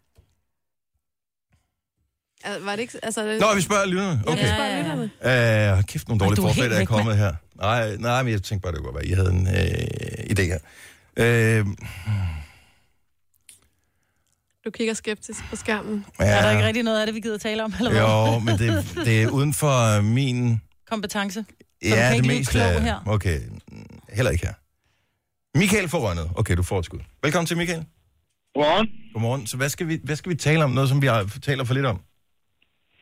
[2.45, 2.99] Altså, Var det ikke...
[3.03, 4.22] Altså, Nå, vi spørger lytterne.
[4.26, 4.39] Okay.
[4.43, 5.76] Jeg spørger lytterne.
[5.78, 7.32] Øh, kæft, nogle dårlige forslag, der er kommet her.
[7.61, 10.43] Nej, nej, men jeg tænkte bare, det kunne godt være, I havde en øh, idé
[10.43, 10.59] her.
[11.16, 11.66] Øh,
[14.67, 16.07] Du kigger skeptisk på skærmen.
[16.21, 16.25] Ja.
[16.25, 17.73] Er der ja, ikke rigtig noget af det, vi gider tale om?
[17.79, 18.01] Eller hvad?
[18.01, 20.61] jo, men det, det er uden for min...
[20.91, 21.45] Kompetence.
[21.83, 22.59] Ja, kan det ikke meste...
[22.59, 22.99] er- her.
[23.07, 23.41] Okay,
[24.12, 24.55] heller ikke her.
[25.59, 26.31] Michael får rønnet.
[26.37, 26.99] Okay, du får et skud.
[27.23, 27.85] Velkommen til, Michael.
[28.55, 28.89] Godmorgen.
[29.12, 29.47] Godmorgen.
[29.47, 30.71] Så hvad skal vi, hvad skal vi tale om?
[30.71, 32.01] Noget, som vi har, taler for lidt om?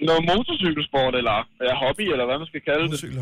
[0.01, 1.37] Noget motorcykelsport, eller
[1.69, 2.91] ja, hobby, eller hvad man skal kalde det.
[2.91, 3.19] Motorcykel,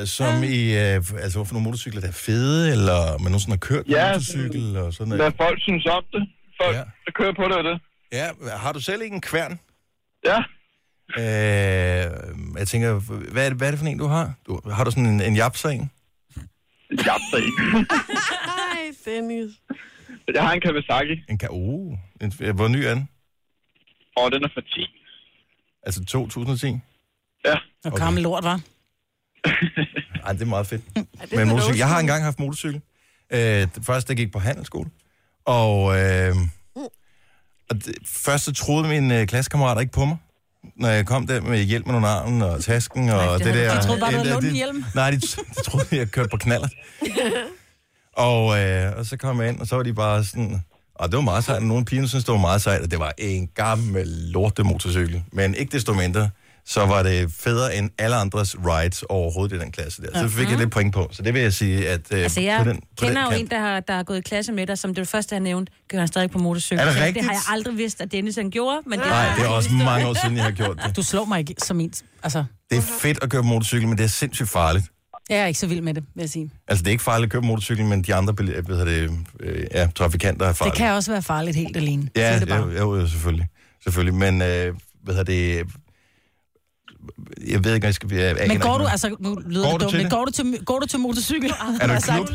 [0.00, 0.60] øh, som i...
[0.82, 4.08] Øh, altså, hvorfor nogle motorcykler, der er fede, eller man nogensinde har kørt på Ja,
[4.12, 5.34] motorcykel, og sådan Hvad noget?
[5.36, 6.22] folk synes om det.
[6.64, 6.78] Folk, Ja.
[6.78, 6.84] ja.
[7.06, 7.80] der kører på det og det.
[8.12, 9.60] Ja, har du selv ikke en kværn?
[10.24, 10.38] Ja,
[11.18, 11.24] Øh,
[12.58, 12.98] jeg tænker,
[13.32, 14.34] hvad er, det, hvad er det for en, du har?
[14.46, 15.90] Du, har du sådan en, en japsa en?
[16.90, 17.86] Japsa en.
[18.46, 19.50] Hej, Dennis.
[20.34, 23.08] Jeg har en Kawasaki, En ka- uh, en, hvor ny er den?
[24.16, 24.86] og den er for 10.
[25.82, 26.66] Altså 2010?
[27.44, 27.54] Ja.
[27.84, 28.60] Og gammel lort, var.
[30.24, 30.82] Ej, det er meget fedt.
[30.96, 31.06] det
[31.36, 32.80] Men motorcykel, jeg har engang haft motorcykel.
[33.32, 34.90] Øh, det første, jeg gik på handelsskole.
[35.46, 36.36] Og, øh,
[37.70, 40.16] og det, først så troede mine øh, klassekammerater ikke på mig.
[40.76, 43.74] Når jeg kom der med hjelm under armen og tasken og Nej, det, det der.
[43.80, 44.84] de troede bare, du havde lånt hjelm.
[44.94, 45.26] Nej, de, de
[45.64, 46.68] troede, jeg kørte på knaller.
[48.28, 50.64] og, øh, og så kom jeg ind, og så var de bare sådan...
[50.94, 52.98] Og det var meget sejt, og nogle piger synes, det var meget sejt, og det
[52.98, 55.22] var en gammel lortemotorcykel.
[55.32, 56.30] Men ikke desto mindre,
[56.66, 60.22] så var det federe end alle andres rides overhovedet i den klasse der.
[60.22, 61.08] Så fik jeg lidt point på.
[61.12, 63.36] Så det vil jeg sige, at øh, Altså, på jeg den, på kender den jo
[63.36, 65.34] kant- en, der har, der har gået i klasse med dig, som det var første,
[65.34, 66.80] han nævnte, kører han stadig på motorcykel.
[66.80, 67.24] Er det Så Det rigtigt?
[67.26, 70.06] har jeg aldrig vidst, at Dennis han gjorde, men det Nej, det er også mange
[70.06, 70.96] år siden, jeg har gjort det.
[70.96, 71.92] Du slår mig ikke som en...
[72.22, 74.84] Altså, Det er fedt at køre på motorcykel, men det er sindssygt farligt.
[75.30, 76.50] jeg er ikke så vild med det, vil jeg sige.
[76.68, 79.10] Altså, det er ikke farligt at køre på motorcykel, men de andre hvad det,
[79.40, 80.76] øh, ja, trafikanter er Det farlige.
[80.76, 82.08] kan også være farligt helt alene.
[82.16, 82.48] Ja, det
[82.78, 83.46] jo, jo, selvfølgelig.
[83.84, 85.62] Selvfølgelig, men øh, hvad det...
[87.52, 88.06] Jeg ved ikke, jeg skal...
[88.12, 90.06] Jeg, jeg Men går ikke du, altså, nu lyder Går det du dumt, til men
[90.06, 90.12] det?
[90.16, 91.50] går du til, går du til motorcykel?
[91.82, 92.28] Er du Altså, klub?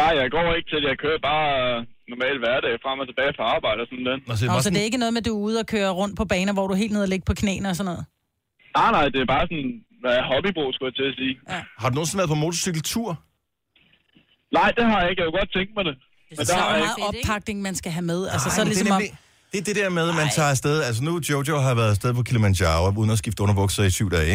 [0.00, 0.88] Nej, jeg går ikke til det.
[0.92, 1.76] Jeg kører bare øh,
[2.12, 4.18] normal hverdag frem og tilbage fra arbejde og sådan den.
[4.28, 5.66] Nå, så det er så det er ikke noget med, at du er ude og
[5.74, 8.04] køre rundt på baner, hvor du helt nede og ligger på knæene og sådan noget?
[8.78, 9.70] Nej, nej, det er bare sådan,
[10.02, 11.34] hvad er hobbybrug, skulle jeg til at sige.
[11.82, 13.08] har du nogensinde været på motorcykeltur?
[14.58, 15.20] Nej, det har jeg ikke.
[15.22, 15.96] Jeg kunne godt tænke mig det.
[16.30, 17.28] Men Så der er jeg meget ikke.
[17.28, 18.20] oppakning, man skal have med.
[18.34, 19.02] Altså, Ej, så er det ligesom er om...
[19.52, 20.82] Det er det der med, at man tager afsted.
[20.82, 24.26] Altså nu, Jojo har været afsted på Kilimanjaro, uden at skifte underbukser i syv dage,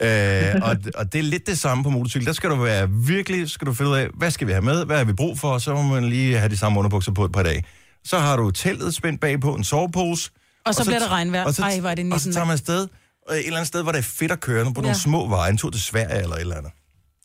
[0.00, 0.54] ikke?
[0.54, 2.26] Øh, og, og det er lidt det samme på motorcykel.
[2.26, 4.84] Der skal du være virkelig, skal du finde ud af, hvad skal vi have med,
[4.84, 7.24] hvad har vi brug for, og så må man lige have de samme underbukser på
[7.24, 7.64] et par dage.
[8.04, 10.30] Så har du teltet spændt bagpå, en sovepose.
[10.66, 11.44] Og så bliver der regnvejr.
[11.44, 12.88] Og så, Ej, er det og så nissen, tager man afsted
[13.30, 14.94] øh, et eller andet sted, hvor det er fedt at køre, på nogle Ja.
[14.94, 16.72] små veje, en tur til Sverige eller et eller andet.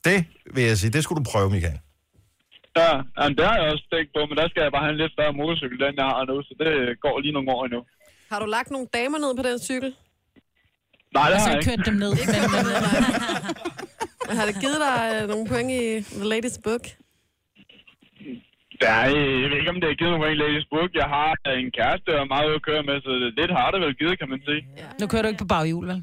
[0.06, 1.80] Det vil jeg sige, det skulle du prøve, Michael.
[2.80, 5.02] Ja, jamen, det har jeg også tænkt på, men der skal jeg bare have en
[5.04, 6.72] lidt større motorcykel, end jeg har nu, så det
[7.06, 7.82] går lige nogle år endnu.
[8.32, 9.90] Har du lagt nogle damer ned på den cykel?
[11.16, 11.70] Nej, det Altså, har jeg jeg ikke.
[11.78, 12.12] kørt dem ned.
[12.20, 12.64] Men, men,
[14.28, 15.84] Men har det givet dig øh, nogle point i
[16.20, 16.84] The Latest Book?
[18.86, 18.96] Ja,
[19.44, 20.90] jeg ved ikke, om det har givet nogle point i Ladies Book.
[21.02, 21.28] Jeg har
[21.64, 24.16] en kæreste, og er meget at køre med, så det- lidt har det vel givet,
[24.22, 24.62] kan man sige.
[25.02, 26.00] nu kører du ikke på baghjul, vel?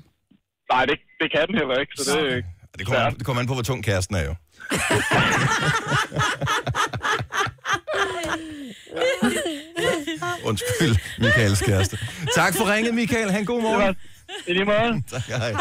[0.72, 2.44] Nej, det, det kan den heller ikke, så det...
[2.78, 4.34] Det kommer, an- det kommer an på, hvor tung kæresten er jo.
[10.44, 11.98] Undskyld, Michaels kæreste.
[12.34, 13.30] Tak for ringet, Michael.
[13.30, 13.94] Han god morgen.
[14.46, 15.02] I lige måde.
[15.12, 15.52] Tak, hej.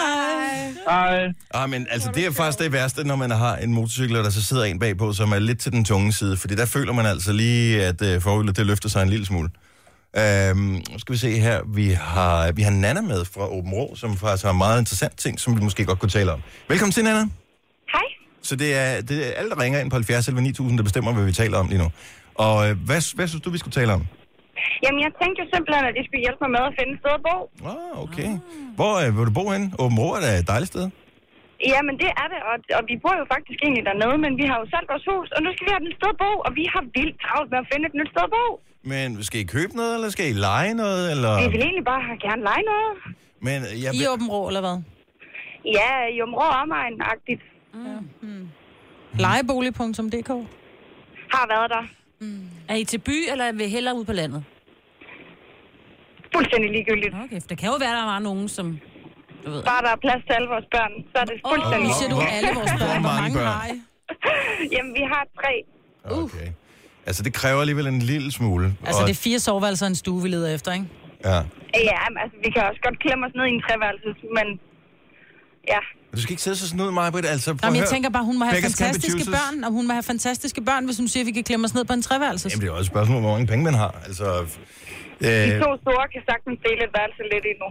[0.90, 1.28] Hej.
[1.54, 4.30] Ah, men altså, det er faktisk det værste, når man har en motorcykel, og der
[4.30, 6.38] så sidder en bagpå, som er lidt til den tunge side.
[6.38, 9.50] Fordi der føler man altså lige, at uh, forhjulet det løfter sig en lille smule.
[10.18, 11.62] Øhm, skal vi se her.
[11.74, 15.40] Vi har, vi har Nana med fra Åben Rå, som faktisk har meget interessant ting,
[15.40, 16.42] som vi måske godt kunne tale om.
[16.70, 17.26] Velkommen til, Nana.
[18.50, 21.10] Så det er, det er alle, der ringer ind på 70 eller 9000, der bestemmer,
[21.16, 21.90] hvad vi taler om lige nu.
[22.46, 24.04] Og øh, hvad, hvad synes du, vi skulle tale om?
[24.84, 27.14] Jamen, jeg tænkte jo simpelthen, at de skulle hjælpe mig med at finde et sted
[27.20, 27.38] at bo.
[27.72, 28.30] Ah, okay.
[28.80, 29.68] Hvor øh, vil du bo henne?
[29.84, 30.86] Åben Rå er da et dejligt sted.
[31.74, 34.58] Jamen, det er det, og, og vi bor jo faktisk egentlig dernede, men vi har
[34.62, 36.52] jo solgt vores hus, og nu skal vi have et nyt sted at bo, og
[36.60, 38.46] vi har vildt travlt med at finde et nyt sted at bo.
[38.94, 41.04] Men skal I købe noget, eller skal I lege noget?
[41.14, 41.32] Eller...
[41.44, 42.92] Vi vil egentlig bare gerne lege noget.
[43.48, 44.78] Men øh, jeg, I Åben Rå, eller hvad?
[45.78, 47.44] Ja, i området omegn-agtigt.
[49.20, 50.30] Lejebolig.dk
[51.36, 51.84] Har været der.
[52.70, 54.44] Er I til by, eller vil I hellere ud på landet?
[56.36, 57.14] Fuldstændig ligegyldigt.
[57.24, 58.80] Okay, for der kan jo være, der var nogen, som...
[59.46, 59.64] Du ved.
[59.64, 61.88] Bare der er plads til alle vores børn, så er det fuldstændig...
[61.90, 63.02] Nu siger du alle vores børn.
[63.02, 63.48] Hvor mange mange børn?
[63.48, 63.78] har I?
[64.76, 65.54] Jamen, vi har tre.
[66.24, 66.48] Okay.
[67.06, 68.66] Altså, det kræver alligevel en lille smule.
[68.88, 70.86] Altså, og, det er fire soveværelser og en stue, vi leder efter, ikke?
[71.26, 71.38] Ja.
[71.92, 74.48] Ja, men altså, vi kan også godt klemme os ned i en treværelses, men...
[75.74, 75.82] Ja,
[76.16, 77.28] Du skal ikke sidde så snud mig på det.
[77.28, 79.72] Altså, Jamen, at jeg tænker bare, hun må have Beggars can't be fantastiske børn, og
[79.72, 81.94] hun må have fantastiske børn, hvis hun siger, at vi kan klemme os ned på
[81.94, 82.52] en treværelses.
[82.54, 83.96] Jamen, det er også et spørgsmål, hvor mange penge man har.
[84.08, 84.24] Altså,
[85.22, 87.68] de øh, to store kan sagtens dele et værelse lidt endnu.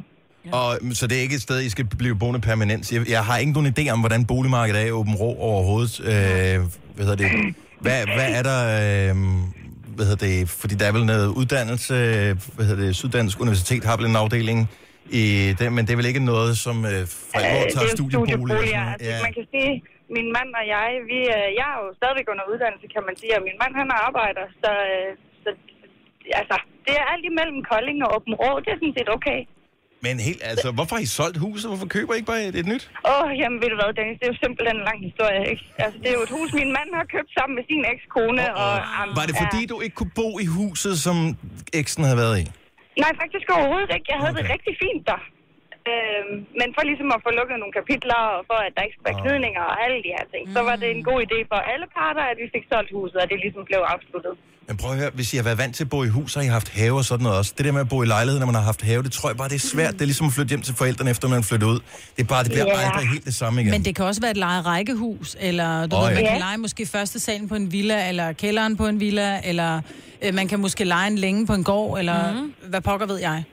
[0.59, 2.93] og, så det er ikke et sted, I skal blive boende permanent.
[2.93, 6.01] Jeg, jeg har ikke nogen idé om, hvordan boligmarkedet er i Åben Rå overhovedet.
[6.01, 6.09] Øh,
[6.95, 7.55] hvad hedder det?
[7.80, 9.11] Hvad, hvad er der...
[9.11, 9.16] Øh,
[9.97, 10.49] hvad hedder det?
[10.49, 11.95] Fordi der er vel noget uddannelse...
[12.55, 12.97] Hvad hedder det?
[12.97, 14.70] Syddansk Universitet har vel en afdeling
[15.20, 15.24] i
[15.59, 17.00] det, men det er vel ikke noget, som øh,
[17.30, 18.36] for alvor Øh, tager er jo studieboliger.
[18.38, 18.84] studieboliger.
[18.94, 19.72] Altså, Man kan sige,
[20.16, 23.32] min mand og jeg, vi, øh, jeg er jo stadigvæk under uddannelse, kan man sige,
[23.38, 25.09] og min mand han arbejder, så, øh,
[25.44, 25.50] så
[26.40, 29.40] altså, det er alt imellem Kolding og Åben Rå, det er sådan set okay.
[30.07, 31.66] Men helt, altså, hvorfor har I solgt huset?
[31.70, 32.84] Hvorfor køber I ikke bare et, et nyt?
[33.11, 35.64] Åh, oh, jamen ved du hvad, Dennis, det er jo simpelthen en lang historie, ikke?
[35.84, 38.72] Altså, det er jo et hus, min mand har købt sammen med sin ekskone, og...
[38.98, 41.16] Um, Var det fordi, du ikke kunne bo i huset, som
[41.80, 42.44] eksen havde været i?
[42.99, 44.07] Nej, faktisk overhovedet ikke.
[44.12, 44.43] Jeg havde okay.
[44.43, 45.20] det rigtig fint der.
[45.91, 49.07] Øhm, men for ligesom at få lukket nogle kapitler, og for at der ikke skal
[49.09, 51.87] være knidninger og alle de her ting, så var det en god idé for alle
[51.97, 54.35] parter, at vi fik solgt huset, og det ligesom blev afsluttet.
[54.68, 56.43] Men prøv at høre, hvis I har været vant til at bo i hus, og
[56.45, 57.51] I har haft have og sådan noget også.
[57.57, 59.37] Det der med at bo i lejlighed, når man har haft have, det tror jeg
[59.37, 59.93] bare, det er svært.
[59.97, 61.80] Det er ligesom at flytte hjem til forældrene, efter man flytter ud.
[62.16, 62.89] Det er bare, det bliver Ja.
[62.89, 63.70] aldrig helt det samme igen.
[63.70, 66.14] Men det kan også være et leje rækkehus, eller du oh, ved, ja.
[66.14, 69.80] man kan lege måske første salen på en villa, eller kælderen på en villa, eller
[70.24, 72.55] øh, man kan måske lege en længe på en gård, eller mm.
[72.68, 73.45] hvad pokker ved jeg.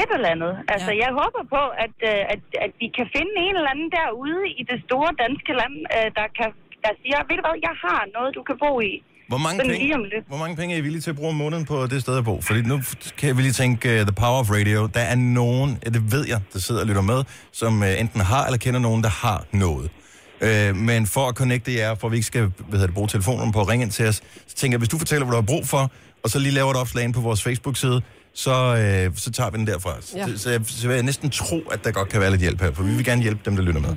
[0.00, 0.52] Et eller andet.
[0.74, 1.00] Altså, ja.
[1.02, 4.62] jeg håber på, at, øh, at, at vi kan finde en eller anden derude i
[4.70, 6.48] det store danske land, øh, der, kan,
[6.84, 8.94] der siger, ved du hvad, jeg har noget, du kan bo i.
[9.32, 10.24] Hvor mange, Sådan lige om penge, lidt.
[10.32, 12.24] hvor mange penge er I villige til at bruge om måneden på det sted at
[12.24, 12.40] bo?
[12.48, 12.76] Fordi nu
[13.18, 16.40] kan jeg lige tænke, uh, The Power of Radio, der er nogen, det ved jeg,
[16.52, 17.20] der sidder og lytter med,
[17.52, 19.90] som uh, enten har eller kender nogen, der har noget.
[20.46, 23.08] Uh, men for at connecte jer, for at vi ikke skal hvad hedder det, bruge
[23.08, 24.16] telefonen på at ringe ind til os,
[24.46, 25.82] så tænker jeg, hvis du fortæller, hvad du har brug for,
[26.24, 28.02] og så lige laver et opslag ind på vores Facebook-side,
[28.44, 29.92] så, uh, så tager vi den derfra.
[29.94, 30.26] Ja.
[30.26, 32.60] Så, så, jeg, så vil jeg næsten tro, at der godt kan være lidt hjælp
[32.64, 33.94] her, for vi vil gerne hjælpe dem, der lytter med.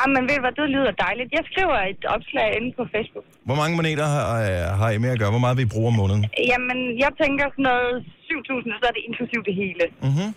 [0.00, 1.28] Ah, men ved du hvad, det lyder dejligt.
[1.38, 3.26] Jeg skriver et opslag inde på Facebook.
[3.48, 5.30] Hvor mange moneter har, uh, har I med at gøre?
[5.36, 6.22] Hvor meget vil I bruge om måneden?
[6.52, 7.92] Jamen, jeg tænker sådan noget
[8.28, 9.84] 7.000, så er det inklusiv det hele.
[10.06, 10.30] Mm-hmm.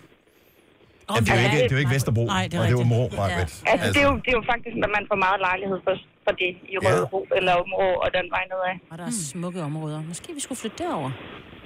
[1.10, 2.74] Ja, det, er jo ikke, det er jo ikke Vesterbro, Nej, det er og det
[2.74, 2.92] er jo.
[2.94, 3.50] Moro, Margaret.
[3.72, 5.94] Altså, det er, jo, det er jo faktisk, at man får meget lejlighed for,
[6.26, 7.36] for det i Rødebro ja.
[7.38, 8.74] eller Områ og den vej nedad.
[8.92, 9.98] Og der er smukke områder.
[10.10, 11.10] Måske vi skulle flytte derover.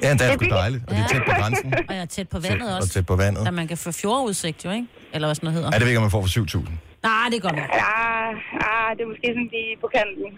[0.03, 1.69] Ja, det er Det sgu dejligt, og det er tæt på grænsen.
[1.89, 2.89] Og jeg er tæt på vandet og også.
[2.95, 3.45] tæt på vandet.
[3.47, 4.87] Der man kan få fjordudsigt jo, ikke?
[5.15, 5.69] Eller hvad sådan noget hedder.
[5.73, 6.88] Ja, det ved jeg ikke, om man får for 7.000.
[7.11, 7.71] Nej, det går nok.
[7.73, 8.31] Ah,
[8.71, 10.29] ah, det er måske sådan lige på kanten.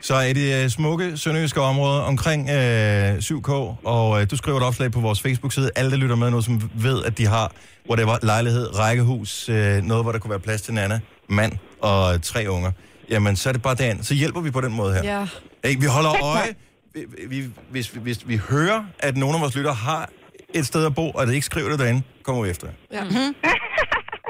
[0.00, 3.50] Så er det uh, smukke sønderjyske områder omkring uh, 7K,
[3.84, 5.70] og uh, du skriver et opslag på vores Facebook-side.
[5.76, 7.52] Alle, der lytter med nu, som ved, at de har
[7.88, 12.46] whatever, lejlighed, rækkehus, uh, noget, hvor der kunne være plads til Nana, mand og tre
[12.48, 12.72] unger.
[13.10, 14.04] Jamen, så er det bare dagen.
[14.04, 15.04] Så hjælper vi på den måde her.
[15.04, 15.26] Ja.
[15.68, 15.80] Ikke?
[15.80, 16.54] Vi holder øje.
[16.94, 20.10] Vi, vi, hvis, hvis vi hører, at nogle af vores lyttere har
[20.54, 22.68] et sted at bo, og det ikke skriver det derinde, kommer vi efter.
[22.92, 23.04] Ja.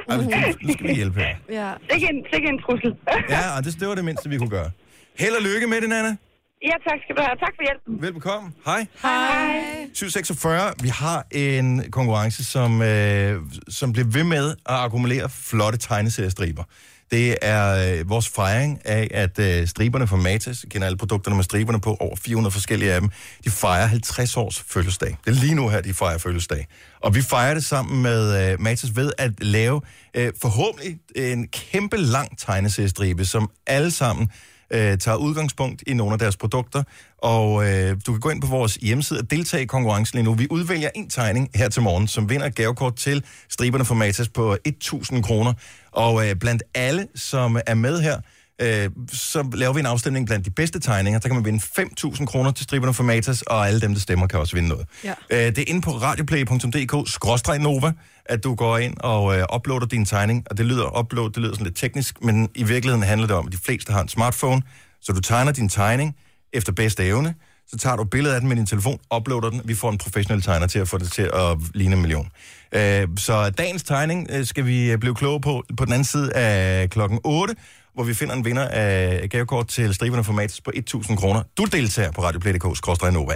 [0.08, 0.16] Ej,
[0.62, 1.34] nu skal vi hjælpe her.
[1.60, 1.72] ja.
[1.94, 2.92] Ikke en, ikke en trussel.
[3.34, 4.70] Ja, og det, det var det mindste, vi kunne gøre.
[5.18, 6.16] Held og lykke med det, Nana.
[6.62, 7.36] ja, tak skal du have.
[7.44, 8.02] Tak for hjælpen.
[8.02, 8.52] Velbekomme.
[8.66, 8.86] Hej.
[9.02, 9.88] Hej.
[9.94, 10.72] 746.
[10.82, 16.64] Vi har en konkurrence, som, øh, som bliver ved med at akkumulere flotte tegneseriestriber.
[17.10, 21.44] Det er øh, vores fejring af, at øh, striberne fra Matas, kender alle produkterne med
[21.44, 23.10] striberne på, over 400 forskellige af dem,
[23.44, 25.16] de fejrer 50 års fødselsdag.
[25.24, 26.66] Det er lige nu her, de fejrer fødselsdag.
[27.00, 29.80] Og vi fejrer det sammen med øh, Matas ved at lave
[30.14, 34.30] øh, forhåbentlig en kæmpe lang tegneseriestribe, som alle sammen
[34.70, 36.82] øh, tager udgangspunkt i nogle af deres produkter,
[37.18, 40.34] og øh, du kan gå ind på vores hjemmeside og deltage i konkurrencen lige nu.
[40.34, 44.56] Vi udvælger en tegning her til morgen, som vinder gavekort til striberne for Matas på
[44.68, 45.52] 1.000 kroner.
[45.92, 48.20] Og øh, blandt alle, som er med her,
[48.62, 51.20] øh, så laver vi en afstemning blandt de bedste tegninger.
[51.20, 54.26] Der kan man vinde 5.000 kroner til striberne for Matas, og alle dem, der stemmer,
[54.26, 54.86] kan også vinde noget.
[55.04, 55.14] Ja.
[55.30, 57.92] Øh, det er inde på radioplay.dk-nova,
[58.24, 61.52] at du går ind og øh, uploader din tegning, og det lyder upload, det lyder
[61.52, 64.62] sådan lidt teknisk, men i virkeligheden handler det om, at de fleste har en smartphone,
[65.00, 66.16] så du tegner din tegning
[66.52, 67.34] efter bedste evne,
[67.70, 69.98] så tager du et billede af den med din telefon, uploader den, vi får en
[69.98, 72.28] professionel tegner til at få det til at ligne en million.
[72.72, 76.32] Øh, så dagens tegning øh, skal vi øh, blive kloge på på den anden side
[76.32, 77.54] af klokken 8,
[77.94, 81.42] hvor vi finder en vinder af gavekort til striberne format på 1.000 kroner.
[81.58, 83.34] Du deltager på radioplay.dk-nova.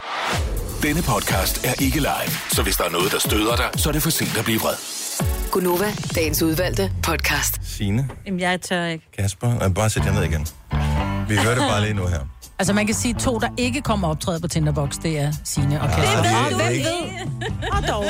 [0.82, 3.92] Denne podcast er ikke live, så hvis der er noget, der støder dig, så er
[3.92, 4.74] det for sent at blive vred.
[5.50, 7.60] Gunova, dagens udvalgte podcast.
[7.64, 9.10] Signe, Jamen, jeg tør ikke.
[9.18, 10.46] Kasper, bare sæt jer ned igen.
[11.28, 12.20] Vi hører det bare lige nu her.
[12.64, 15.88] Altså man kan sige, to, der ikke kommer optræde på Tinderbox, det er Signe og
[15.88, 16.22] Kasper.
[16.22, 16.84] det ved hvem du ikke.
[16.84, 17.68] ved?
[17.72, 18.04] Og dog.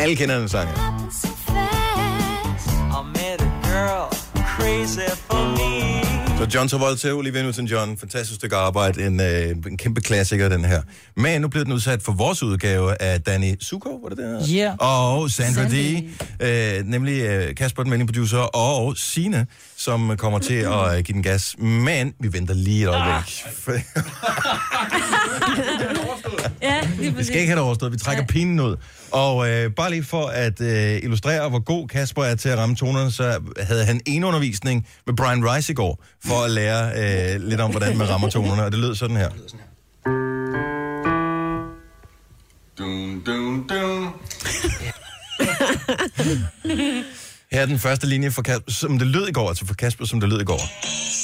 [0.00, 0.68] Alle kender den sang.
[0.68, 0.76] her.
[6.38, 10.82] Så John Travolta, Olivia Newton-John, fantastisk stykke arbejde, en, øh, en kæmpe klassiker, den her.
[11.16, 14.54] Men nu bliver den udsat for vores udgave af Danny Zuko, var det det?
[14.54, 14.74] Ja.
[14.78, 16.10] Og Sandra Sandy.
[16.40, 21.04] D, øh, nemlig øh, Kasper, den melding producer, og Sine, som kommer til at øh,
[21.04, 21.54] give den gas.
[21.58, 23.44] Men vi venter lige et øjeblik.
[23.66, 23.80] Ah.
[26.62, 27.92] Ja, lige Vi skal ikke have det overstået.
[27.92, 28.76] Vi trækker pinen ud.
[29.12, 32.76] Og øh, bare lige for at øh, illustrere, hvor god Kasper er til at ramme
[32.76, 36.90] tonerne, så havde han en undervisning med Brian Rice i går, for at lære
[37.34, 38.64] øh, lidt om, hvordan man rammer tonerne.
[38.64, 39.30] Og det lød sådan her.
[42.78, 44.08] Dun, dun, dun.
[47.52, 50.04] Her er den første linje for Kasper, som det lød i går, altså for Kasper,
[50.04, 50.60] som det lød i går.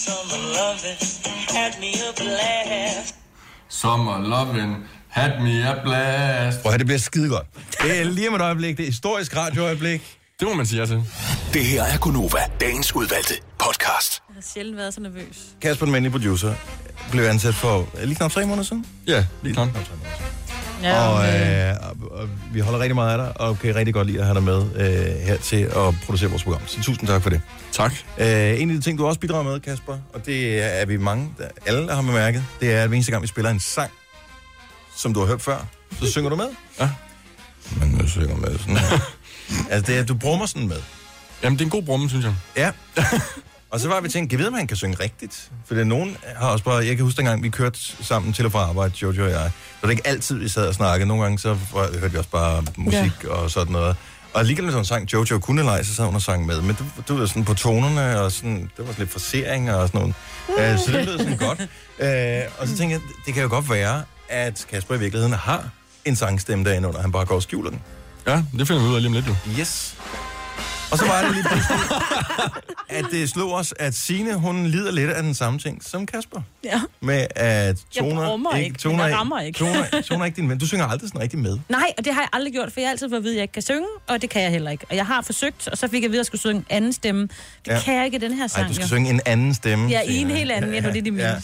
[0.05, 1.01] Summer loving
[1.49, 3.22] had me a blast.
[6.63, 7.47] Prøv at det bliver skide godt.
[7.83, 10.19] Det er lige om et øjeblik, det er historisk radioøjeblik.
[10.41, 11.03] Det må man sige ja til.
[11.53, 14.23] Det her er Gunova, dagens udvalgte podcast.
[14.29, 15.39] Jeg har sjældent været så nervøs.
[15.63, 16.55] Kasper, den mandlige producer,
[17.11, 18.87] blev ansat for lige knap tre måneder siden.
[19.07, 19.69] Ja, lige knap.
[20.83, 21.75] Ja, og, men- øh,
[22.11, 24.35] og, og vi holder rigtig meget af dig, og kan rigtig godt lide at have
[24.35, 26.61] dig med øh, her til at producere vores program.
[26.67, 27.41] Så tusind tak for det.
[27.73, 27.93] Tak.
[28.19, 31.31] Øh, en af de ting, du også bidrager med, Kasper, og det er vi mange,
[31.39, 33.91] der, alle der har bemærket, det er, at hver eneste gang, vi spiller en sang,
[34.97, 35.67] som du har hørt før,
[36.01, 36.49] så synger du med.
[36.81, 36.91] Ja.
[37.81, 38.77] Men jeg synger med sådan
[39.71, 40.77] altså, det er, du brummer sådan med.
[41.43, 42.35] Jamen, det er en god brumme, synes jeg.
[42.57, 42.71] Ja.
[43.73, 45.51] Og så var vi tænkt, kan vide, om han kan synge rigtigt?
[45.67, 46.77] For det er nogen har også bare...
[46.77, 49.51] Jeg kan huske, dengang vi kørte sammen til og fra arbejde, Jojo og jeg.
[49.51, 51.09] Så det er ikke altid, vi sad og snakkede.
[51.09, 53.29] Nogle gange så hørte vi også bare musik ja.
[53.29, 53.97] og sådan noget.
[54.33, 56.63] Og alligevel, når hun sang Jojo kunne lege, så sad hun og sang med.
[56.63, 59.89] Men du, du var sådan på tonerne, og sådan, det var sådan lidt frasering og
[59.89, 60.75] sådan noget.
[60.75, 61.61] Uh, så det lød sådan godt.
[61.61, 65.69] Uh, og så tænkte jeg, det kan jo godt være, at Kasper i virkeligheden har
[66.05, 67.81] en sangstemme derinde under, han bare går og skjuler den.
[68.27, 69.35] Ja, det finder vi ud af lige om lidt, jo.
[69.61, 69.97] Yes.
[70.93, 71.79] Og så var det lige pludselig,
[72.89, 76.41] at det slog os, at Sine hun lider lidt af den samme ting som Kasper.
[76.65, 76.81] Ja.
[77.01, 79.59] Med at toner ikke, men toner, jeg rammer ikke.
[79.59, 80.59] Toner, toner ikke din ven.
[80.59, 81.59] Du synger aldrig sådan rigtig med.
[81.69, 83.37] Nej, og det har jeg aldrig gjort, for jeg har altid fået at vide, at
[83.37, 84.87] jeg ikke kan synge, og det kan jeg heller ikke.
[84.91, 86.67] Og jeg har forsøgt, og så fik jeg at vide, at jeg skulle synge en
[86.71, 87.23] anden stemme.
[87.23, 87.31] Det
[87.67, 87.81] Ja.
[87.85, 88.63] kan jeg ikke i den her sang.
[88.63, 88.89] Nej, du skal jo.
[88.89, 89.89] synge en anden stemme.
[89.91, 90.71] Ja, i en helt anden.
[90.71, 91.25] Ja, det var det, de mente.
[91.25, 91.37] Ja.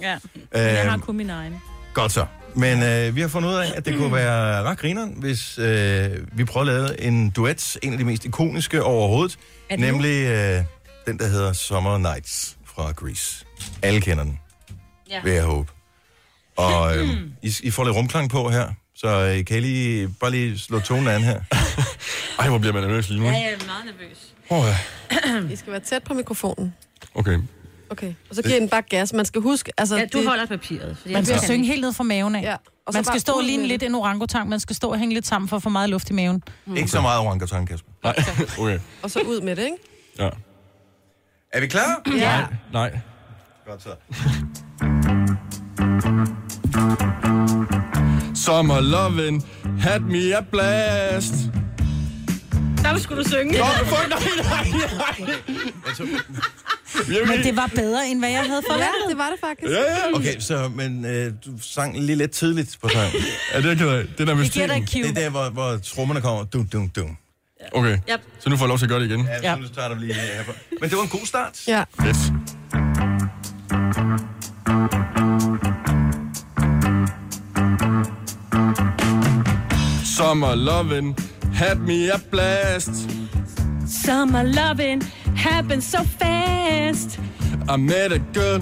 [0.00, 0.16] Ja.
[0.52, 1.54] Men jeg har Øhm, kun min egen.
[1.94, 2.26] Godt så.
[2.54, 6.10] Men øh, vi har fundet ud af, at det kunne være ret grineren, hvis øh,
[6.32, 9.38] vi prøver at lave en duet, en af de mest ikoniske overhovedet,
[9.70, 10.64] Er nemlig øh,
[11.06, 13.44] den, der hedder Summer Nights fra Grease.
[13.82, 14.38] Alle kender den,
[15.10, 15.20] Ja.
[15.24, 15.72] vil jeg håbe.
[16.56, 17.08] Og øh,
[17.42, 20.80] I, I får lidt rumklang på her, så øh, kan I lige, bare lige slå
[20.80, 21.40] tonen an her.
[22.40, 23.26] Ej, hvor bliver man nervøs lige nu.
[23.26, 24.34] Ja, jeg er meget nervøs.
[24.50, 25.38] Åh, ja.
[25.52, 26.74] I skal være tæt på mikrofonen.
[27.14, 27.38] Okay.
[27.90, 28.14] Okay.
[28.30, 29.12] Og så giver den bare gas.
[29.12, 29.72] Man skal huske...
[29.78, 30.96] Altså, Ja, du det, holder papiret.
[30.96, 32.42] fordi Man jeg skal kan synge helt ned fra maven af.
[32.42, 32.56] Ja.
[32.86, 34.48] Og så Man skal stå lige lidt en orangutang.
[34.48, 36.42] Man skal stå og hænge lidt sammen for at få meget luft i maven.
[36.76, 37.90] Ikke så meget orangutan, Kasper.
[38.04, 38.14] Nej,
[38.58, 38.78] okay.
[39.02, 39.76] Og så ud med det, ikke?
[40.18, 40.28] Ja.
[41.52, 42.02] Er vi klar?
[42.16, 42.46] Ja.
[42.72, 42.98] Nej.
[43.66, 43.90] Godt så.
[48.34, 49.42] Summer lovin'
[49.80, 51.34] had me a blast.
[52.82, 53.58] Der skulle du synge.
[53.58, 54.66] Nå, fuck, nej, nej,
[55.18, 55.30] nej.
[57.08, 59.08] Men det var bedre, end hvad jeg havde Ja, forventet.
[59.08, 59.70] det var det faktisk.
[59.72, 60.16] Ja, ja.
[60.16, 63.12] Okay, så, men øh, du sang lige lidt tidligt på sang.
[63.54, 64.04] Ja, det er jeg.
[64.18, 66.44] Det der Vi giver dig et Det er der, hvor, hvor trommerne kommer.
[66.44, 67.16] Dum, dum, dum.
[67.72, 68.20] Okay, Yep.
[68.38, 69.20] så nu får jeg lov til at gøre det igen.
[69.24, 69.54] Ja, Ja.
[69.54, 70.44] så nu starter vi lige her.
[70.44, 71.62] på- Men det var en god start.
[71.68, 71.84] Ja.
[72.02, 72.16] Fedt.
[80.04, 81.14] Summer lovin'
[81.54, 82.90] had me a blast.
[83.90, 85.00] Summer loving
[85.34, 87.18] happens so fast.
[87.68, 88.60] I met a girl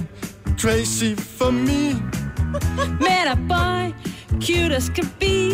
[0.56, 1.92] Tracy for me.
[2.98, 3.94] Met a boy,
[4.40, 5.52] cute as could be.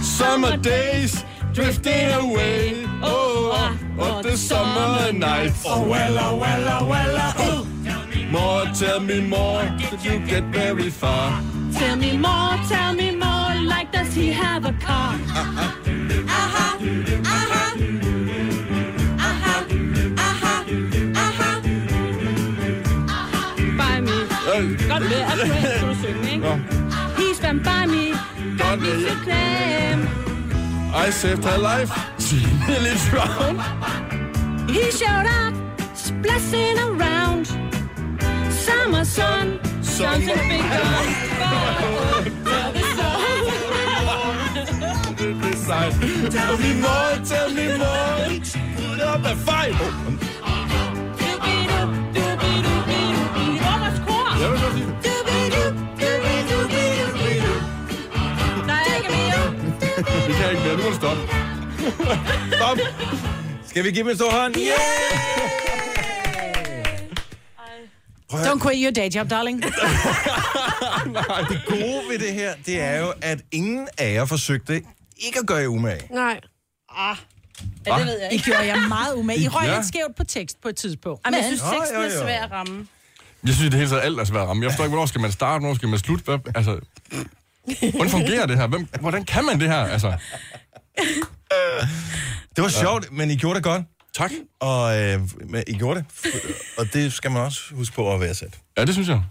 [0.00, 2.82] Summer days drifting away.
[3.02, 5.62] Oh, oh, oh the summer nights.
[5.66, 7.66] Oh, well, oh, well, oh, well, oh.
[8.30, 9.64] More, tell me more.
[9.90, 11.42] Did you get very far?
[11.74, 13.54] Tell me more, tell me more.
[13.62, 15.14] Like, does he have a car?
[16.28, 17.75] Uh-huh, uh-huh.
[17.75, 17.75] By
[24.96, 26.46] Godt med, at du skulle du synge, ikke?
[26.46, 26.54] Nå.
[27.16, 28.06] He stand by me.
[28.58, 30.08] Got me to claim.
[31.06, 31.90] I saved her life.
[32.18, 32.36] She
[32.68, 33.60] Really drowned.
[34.70, 35.54] He showed up,
[35.94, 37.46] splashing around.
[38.50, 41.06] Summer sun, something big gun.
[42.44, 42.96] Tell the
[45.42, 46.34] This.
[46.34, 48.40] Tell me more, tell me more.
[48.76, 49.74] Put up a fight.
[60.26, 60.34] Jeg.
[60.34, 60.76] Vi kan ikke mere.
[60.76, 61.22] Nu må du stoppe.
[62.56, 62.78] Stop.
[63.66, 64.56] Skal vi give dem en stor hånd?
[64.56, 64.72] Yeah!
[68.30, 69.62] Prøv Don't quit your day job, darling.
[71.50, 74.82] det gode ved det her, det er jo, at ingen af jer forsøgte
[75.18, 76.00] ikke at gøre jer umage.
[76.14, 76.40] Nej.
[76.98, 77.14] Ja,
[77.98, 78.44] det ved jeg I ikke.
[78.44, 79.40] gjorde jeg meget umage.
[79.40, 79.74] I røg Ja.
[79.76, 81.20] lidt skævt på tekst på et tidspunkt.
[81.26, 82.20] Jamen, jeg synes, teksten jo, er jo.
[82.22, 82.86] svær at ramme.
[83.46, 84.62] Jeg synes, det hele taget alt er svært at ramme.
[84.62, 86.38] Jeg forstår ikke, hvornår skal man starte, hvornår skal man slutte.
[86.54, 86.78] Altså,
[87.90, 88.66] hvordan fungerer det her?
[88.66, 89.78] Hvem, hvordan kan man det her?
[89.78, 90.12] Altså,
[92.56, 93.82] Det var sjovt, men I gjorde det godt.
[94.16, 94.30] tak.
[94.60, 96.32] Og øh, men I gjorde det.
[96.78, 98.54] Og det skal man også huske på at være sat.
[98.78, 99.22] Ja, det synes jeg.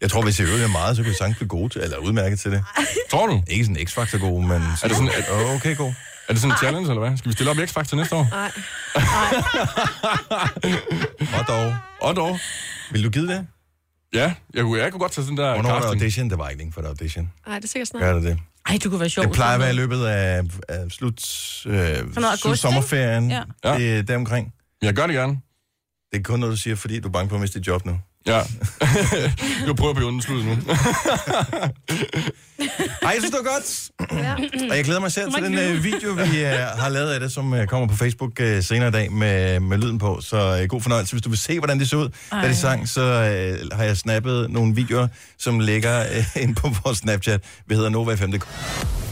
[0.00, 2.40] Jeg tror, hvis I øvede meget, så kunne I sagtens blive gode til, eller udmærket
[2.40, 2.64] til det.
[3.10, 3.42] Tror du?
[3.48, 4.62] Ikke sådan x-faktor gode, men...
[4.62, 5.92] Er det sådan, Åh, okay, god.
[6.28, 7.16] Er det sådan en challenge, eller hvad?
[7.18, 8.26] Skal vi stille op i X-Factor næste år?
[8.36, 8.50] Nej.
[11.40, 11.74] Og dog.
[12.00, 12.38] Og dog.
[12.90, 13.46] Vil du give det?
[14.14, 16.02] Ja, jeg kunne, jeg kunne godt tage sådan der Hvornår er der casting.
[16.02, 16.30] audition?
[16.30, 17.32] Det var ikke længe for der audition.
[17.46, 18.02] Nej, det er sikkert snart.
[18.02, 18.38] Gør det det?
[18.68, 19.24] Ej, du kunne være sjov.
[19.24, 21.22] Det plejer at være i løbet af, af slut,
[21.66, 23.30] øh, noget august, slut sommerferien.
[23.30, 23.42] Ja.
[23.76, 24.54] Det er deromkring.
[24.82, 25.40] Jeg gør det gerne.
[26.12, 27.84] Det er kun noget, du siger, fordi du er bange på at miste dit job
[27.86, 27.98] nu.
[28.26, 28.40] Ja.
[29.66, 30.52] jeg prøver at blive undersludet nu.
[33.02, 33.90] Ej, jeg synes, det var godt.
[34.70, 37.32] Og jeg glæder mig selv til den øh, video, vi øh, har lavet af det,
[37.32, 40.20] som øh, kommer på Facebook øh, senere i dag med, med lyden på.
[40.20, 41.12] Så øh, god fornøjelse.
[41.12, 43.96] Hvis du vil se, hvordan det ser ud, da de sang, så øh, har jeg
[43.96, 45.08] snappet nogle videoer,
[45.38, 47.44] som ligger øh, inde på vores Snapchat.
[47.66, 48.32] Vi hedder Nova 5.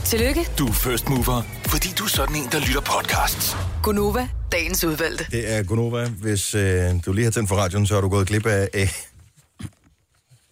[0.08, 3.56] Tillykke, Du er first mover, fordi du er sådan en, der lytter podcasts.
[3.82, 5.26] Gunova, dagens udvalgte.
[5.30, 6.08] Det er Gunova.
[6.08, 8.88] Hvis øh, du lige har tændt for radioen, så har du gået glip af øh,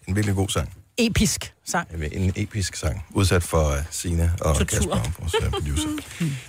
[0.09, 0.73] en virkelig god sang.
[0.99, 1.89] Episk sang.
[2.13, 4.65] En episk sang, udsat for uh, Signe og Tortur.
[4.65, 5.89] Kasper, vores uh, producer.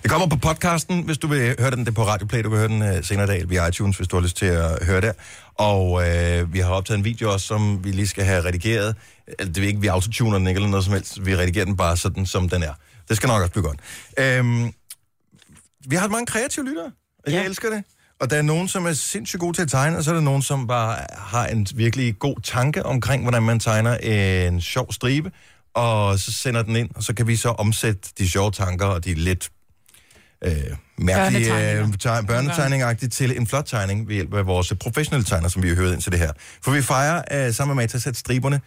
[0.03, 1.79] Det kommer på podcasten, hvis du vil høre den.
[1.79, 4.07] Det er på Radioplay, du kan høre den uh, senere i dag via iTunes, hvis
[4.07, 5.11] du har lyst til at høre der.
[5.55, 8.95] Og uh, vi har optaget en video også, som vi lige skal have redigeret.
[9.27, 11.25] Altså, det er ikke, vi autotuner den ikke eller noget som helst.
[11.25, 12.73] Vi redigerer den bare sådan, som den er.
[13.09, 13.79] Det skal nok også blive godt.
[14.39, 14.73] Um,
[15.87, 16.91] vi har mange kreative lyttere,
[17.25, 17.83] og jeg elsker det.
[18.19, 20.21] Og der er nogen, som er sindssygt gode til at tegne, og så er der
[20.21, 25.31] nogen, som bare har en virkelig god tanke omkring, hvordan man tegner en sjov stribe,
[25.73, 29.05] og så sender den ind, og så kan vi så omsætte de sjove tanker og
[29.05, 29.49] de lidt
[30.43, 30.53] øh,
[30.97, 35.63] mærkelige øh, teg- børnetegningagtigt til en flot tegning ved hjælp af vores professionelle tegner, som
[35.63, 36.31] vi har hørt ind til det her.
[36.63, 38.61] For vi fejrer øh, sammen med Matas, at striberne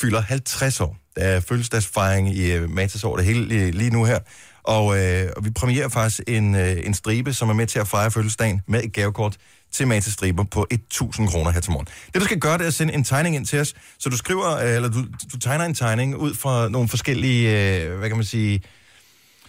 [0.00, 0.96] fylder 50 år.
[1.16, 4.18] Der er fødselsdagsfejring i øh, Matas over det hele lige, lige nu her.
[4.62, 7.88] Og, øh, og vi premierer faktisk en, øh, en stribe, som er med til at
[7.88, 9.36] fejre fødselsdagen med et gavekort
[9.72, 11.86] til Matas striber på 1.000 kroner her til morgen.
[12.14, 13.74] Det du skal gøre, det er at sende en tegning ind til os.
[13.98, 17.98] Så du skriver, øh, eller du, du tegner en tegning ud fra nogle forskellige, øh,
[17.98, 18.62] hvad kan man sige,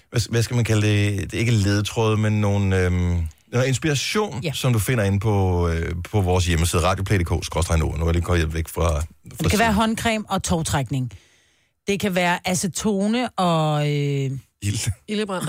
[0.09, 1.31] hvad, hvad skal man kalde det?
[1.31, 4.51] Det er ikke ledetråde, men nogle, øhm, noget inspiration, ja.
[4.53, 7.29] som du finder inde på, øh, på vores hjemmeside, radioplay.dk,
[7.79, 8.99] nu er jeg lige gået væk fra...
[8.99, 9.03] fra
[9.39, 11.11] Det kan være håndcreme og togtrækning.
[11.87, 13.81] Det kan være acetone og...
[13.81, 14.31] Øh...
[14.61, 14.91] Ild.
[15.07, 15.43] Ildebrand.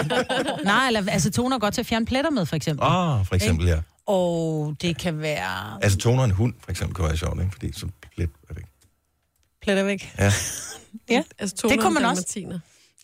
[0.64, 2.84] Nej, eller acetone er godt til at fjerne pletter med, for eksempel.
[2.86, 3.78] Ah, for eksempel, ja.
[4.06, 7.52] Og det kan være Altså toner en hund, for eksempel, kunne være sjovt, ikke?
[7.52, 8.64] Fordi så lidt er væk.
[9.62, 10.12] pletter væk.
[10.18, 10.32] Ja,
[11.10, 12.46] Ja, Altså, det kunne man også.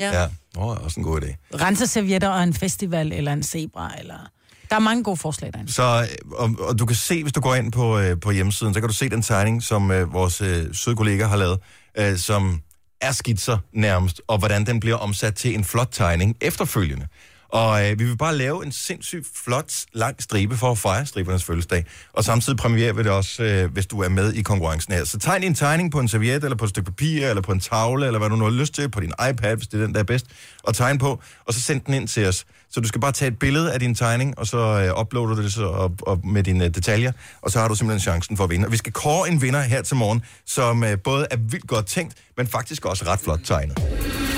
[0.06, 0.28] Ja.
[0.56, 1.56] Oh, også en god idé.
[1.56, 3.92] Renseservietter og en festival eller en zebra.
[3.98, 4.30] Eller...
[4.70, 5.72] Der er mange gode forslag derinde.
[5.72, 8.74] Så, øh, og, og du kan se, hvis du går ind på, øh, på hjemmesiden,
[8.74, 11.58] så kan du se den tegning, som øh, vores øh, søde kollega har lavet,
[11.98, 12.60] øh, som
[13.00, 17.06] er skitser nærmest, og hvordan den bliver omsat til en flot tegning efterfølgende.
[17.52, 21.44] Og øh, vi vil bare lave en sindssygt flot, lang stribe for at fejre stribernes
[21.44, 21.84] fødselsdag.
[22.12, 25.04] Og samtidig premierer vi det også, øh, hvis du er med i konkurrencen her.
[25.04, 27.60] Så tegn en tegning på en serviet, eller på et stykke papir, eller på en
[27.60, 29.94] tavle, eller hvad du nu har lyst til, på din iPad, hvis det er den,
[29.94, 30.26] der er bedst,
[30.62, 32.46] og tegn på, og så send den ind til os.
[32.70, 35.42] Så du skal bare tage et billede af din tegning, og så øh, uploader du
[35.42, 37.12] det så op, op med dine øh, detaljer,
[37.42, 38.66] og så har du simpelthen chancen for at vinde.
[38.66, 41.86] Og vi skal kåre en vinder her til morgen, som øh, både er vildt godt
[41.86, 43.76] tænkt, men faktisk også ret flot tegnet.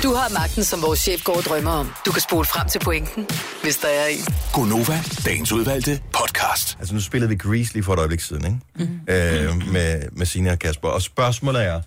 [0.03, 1.91] Du har magten, som vores chef går og drømmer om.
[2.05, 3.27] Du kan spole frem til pointen,
[3.63, 4.25] hvis der er en.
[4.53, 6.77] Gonova, dagens udvalgte podcast.
[6.79, 8.57] Altså nu spillede vi Grease lige for et øjeblik siden, ikke?
[8.75, 8.99] Mm-hmm.
[9.07, 10.87] Øh, med, med Signe og Kasper.
[10.87, 11.81] Og spørgsmålet er,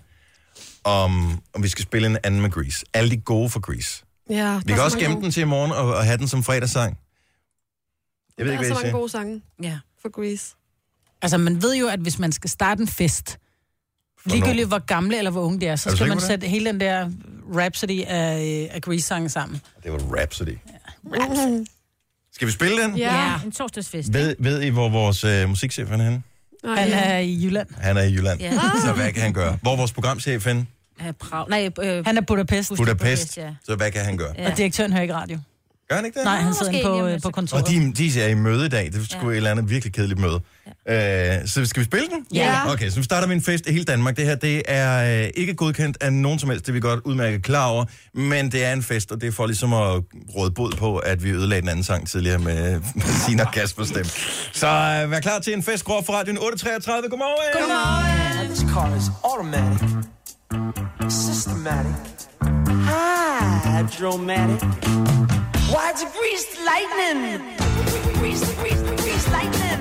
[0.83, 2.85] om, om vi skal spille en anden med Grease.
[2.93, 4.03] Alle de gode for Grease.
[4.29, 6.97] Ja, Vi kan også gemme den til i morgen og, og have den som fredagssang.
[8.37, 9.79] Jeg ved Der er ikke, så hvad mange jeg gode sange Ja.
[10.01, 10.55] for Grease.
[11.21, 13.37] Altså, man ved jo, at hvis man skal starte en fest,
[14.25, 16.25] ligegyldigt hvor gamle eller hvor unge det er, så Er skal man det?
[16.25, 17.09] sætte hele den der
[17.55, 19.61] Rhapsody af, af Grease-sange sammen.
[19.83, 20.57] Det var Rhapsody.
[22.33, 22.97] Skal vi spille den?
[22.97, 23.15] Ja.
[23.15, 24.13] Ja, en torsdagsfest.
[24.13, 26.23] Ved, ved I, hvor vores øh, musikchef er henne?
[26.65, 26.99] Han ja.
[26.99, 27.67] er i Jylland.
[27.77, 28.39] Han er i Jylland.
[28.39, 28.51] Ja.
[28.85, 29.57] Så hvad kan han gøre?
[29.61, 30.65] Hvor er vores programchef henne?
[31.05, 31.45] Ja, Prag.
[31.49, 33.37] Nej, øh, Han er Budapest, Budapest.
[33.37, 33.49] ja.
[33.65, 34.33] Så hvad kan han gøre?
[34.37, 34.51] Ja.
[34.51, 35.39] og direktøren hører ikke radio.
[35.89, 36.25] Gør han ikke det?
[36.25, 37.63] Nej, han sidder inde på, øh, på kontoret.
[37.63, 38.85] Og de, de er i møde i dag.
[38.85, 39.31] Det er sgu Ja.
[39.31, 40.39] et eller andet virkelig kedeligt møde.
[40.87, 41.39] Ja.
[41.39, 42.25] Øh, så skal vi spille den?
[42.33, 42.71] Ja.
[42.71, 44.17] Okay, så vi starter med en fest i hele Danmark.
[44.17, 46.65] Det her, det er øh, ikke godkendt af nogen som helst.
[46.65, 47.85] Det er vi godt udmærket klar over.
[48.13, 50.01] Men det er en fest, og det er for ligesom at
[50.35, 52.81] råde bod på, at vi ødelagde den anden sang tidligere med
[53.27, 54.09] Sina og Kaspers stemme.
[54.53, 55.83] Så øh, vær klar til en fest.
[55.85, 56.41] Grå for radioen 8.33.
[57.09, 57.53] Godmorgen!
[57.53, 58.47] Godmorgen!
[58.47, 59.89] This car is automatic,
[61.09, 61.95] systematic,
[63.63, 64.61] hydromatic.
[65.71, 67.41] Why it's a greased lightning?
[68.19, 69.79] Grease, grease, grease lightning.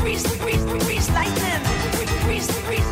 [0.00, 1.60] Grease, grease, grease lightning.
[2.24, 2.85] Grease, grease,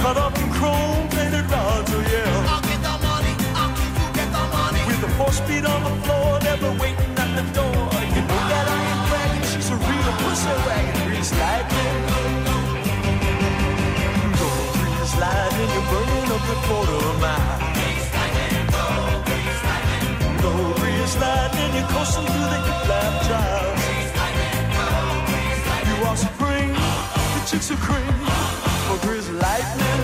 [0.00, 2.52] cut up in chrome plated rods, oh yeah.
[2.52, 4.80] I'll get the money, I'll keep you get the money.
[4.88, 7.84] With the four speed on the floor, never waiting at the door.
[8.16, 12.00] You know that I ain't bragging, she's a real pussy wagon, grease lightning.
[14.40, 14.48] Go
[14.80, 17.60] grease lightning, you're burning up the quarter mile.
[20.44, 23.78] Go grease lightning, you're coasting through the hip lap drive.
[25.88, 26.74] You are supreme,
[27.34, 28.19] the chicks are cream
[29.02, 30.02] grease lightning.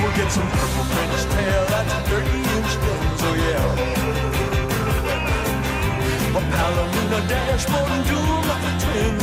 [0.00, 3.98] We'll get some purple French tail, that's 30 inch guns, oh yeah.
[6.30, 9.19] A Palomino dashboard and doom like the twins,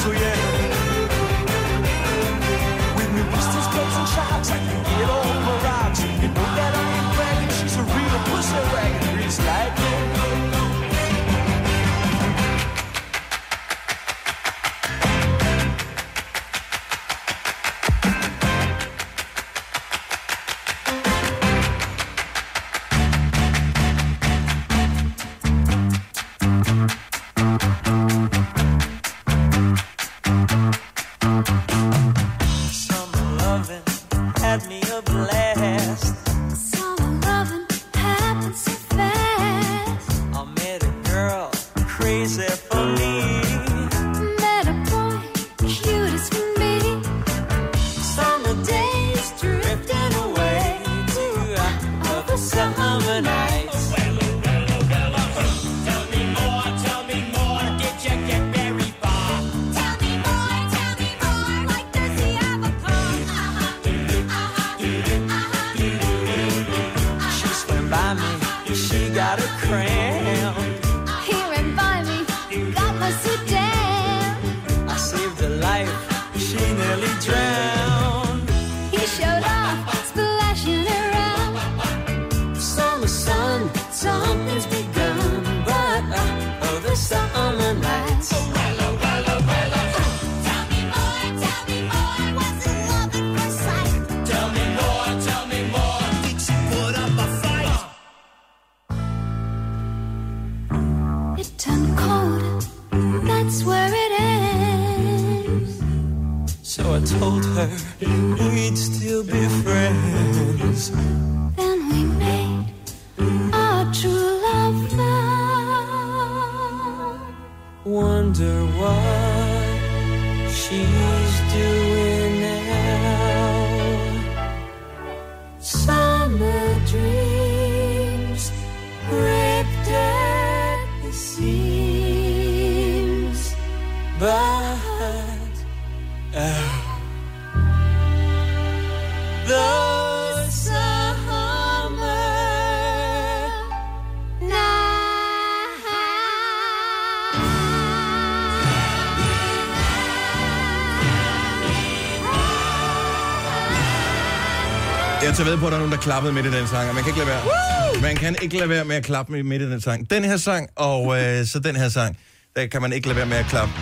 [155.37, 156.95] Jeg tager ved på, at der er nogen, der klappede midt i den sang, og
[156.95, 157.43] man kan ikke lade være.
[157.43, 158.01] Woo!
[158.01, 160.09] Man kan ikke lade være med at klappe midt i den sang.
[160.09, 162.17] Den her sang, og øh, så den her sang,
[162.55, 163.73] der kan man ikke lade være med at klappe.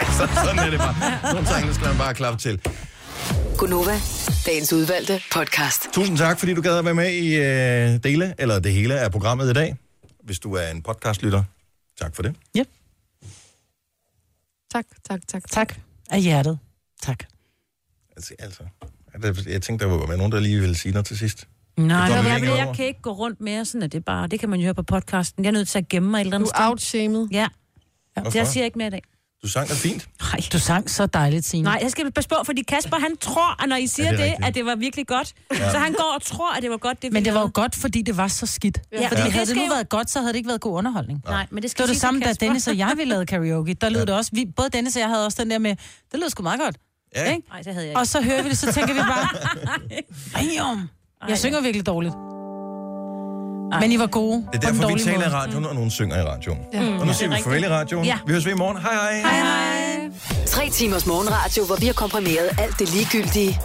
[0.00, 1.32] altså, sådan er det bare.
[1.32, 2.60] Nogle sange, der skal man bare klappe til.
[3.58, 4.00] Gunova,
[4.46, 5.86] dagens udvalgte podcast.
[5.92, 9.12] Tusind tak, fordi du gad at være med i øh, dele, eller det hele af
[9.12, 9.76] programmet i dag.
[10.24, 11.42] Hvis du er en podcastlytter,
[12.00, 12.34] tak for det.
[12.56, 12.68] Yep.
[14.72, 15.42] Tak, tak, tak.
[15.50, 15.74] Tak.
[16.10, 16.58] Af hjertet.
[17.02, 17.24] Tak.
[18.38, 18.62] Altså,
[19.24, 21.48] altså, jeg tænkte, der var nogen, der lige ville sige noget til sidst.
[21.76, 24.26] Nej, Det jeg, jeg, ikke jeg, kan ikke gå rundt mere, sådan at det bare,
[24.26, 25.44] det kan man jo høre på podcasten.
[25.44, 27.28] Jeg er nødt til at gemme mig et eller andet Du er outshamed.
[27.32, 27.48] Ja.
[28.16, 28.22] ja.
[28.22, 28.38] Hvorfor?
[28.38, 29.02] Jeg siger ikke mere i dag.
[29.42, 30.08] Du sang da fint.
[30.20, 30.40] Nej.
[30.52, 31.64] Du sang så dejligt, Signe.
[31.64, 34.26] Nej, jeg skal passe på, fordi Kasper, han tror, at når I siger Ja, ja,
[34.30, 35.34] det det, at det var virkelig godt.
[35.52, 35.64] Ja.
[35.64, 35.70] Ja.
[35.70, 37.74] Så han går og tror, at det var godt, det Men det var jo godt,
[37.74, 38.78] fordi det var så skidt.
[38.92, 39.00] Ja.
[39.00, 39.08] Ja.
[39.08, 39.28] Fordi Ja.
[39.28, 41.22] havde Det det nu jo- været godt, så havde det ikke været god underholdning.
[41.24, 42.32] Nej, men det skal det var det samme, da.
[42.32, 43.74] Dennis og jeg vi lavede karaoke.
[43.74, 44.30] Der lød det også.
[44.34, 45.76] Vi, både Dennis og jeg havde også den der med,
[46.12, 46.76] det lød sgu meget godt.
[47.16, 47.30] Ja.
[47.32, 47.48] Ikke?
[47.48, 48.00] Nej, det havde jeg ikke.
[48.00, 49.28] Og så hører vi det, så tænker vi bare,
[50.68, 50.88] Damn.
[51.28, 52.14] Jeg synger virkelig dårligt.
[53.80, 54.46] Men I var gode.
[54.52, 55.28] Det er derfor, vi taler i måde.
[55.36, 56.58] radioen, og nogen synger i radioen.
[56.72, 56.78] Ja.
[56.78, 58.04] Og nu Ja, siger det er vi farvel i radioen.
[58.06, 58.18] Ja.
[58.26, 58.76] Vi høres ved i morgen.
[58.78, 59.20] Hej hej.
[59.20, 60.10] Hej hej.
[60.46, 63.60] Tre timers morgenradio, hvor vi har komprimeret alt det ligegyldige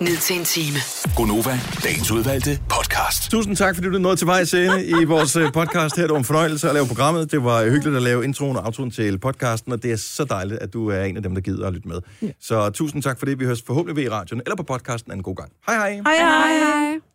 [0.00, 0.78] ned til en time.
[1.16, 3.30] Gonova, dagens udvalgte podcast.
[3.30, 6.02] Tusind tak, fordi du nåede til vej scene i vores øh, podcast her.
[6.02, 7.32] Det var en fornøjelse at lave programmet.
[7.32, 10.60] Det var hyggeligt at lave introen og outroen til podcasten, og det er så dejligt,
[10.60, 12.00] at du er en af dem, der gider at lytte med.
[12.40, 13.38] Så tusind tak for det.
[13.40, 15.52] Vi høres forhåbentlig ved i radioen eller på podcasten en god gang.
[15.66, 15.90] Hej hej.
[15.90, 16.58] Hej hej.
[16.58, 17.05] hej.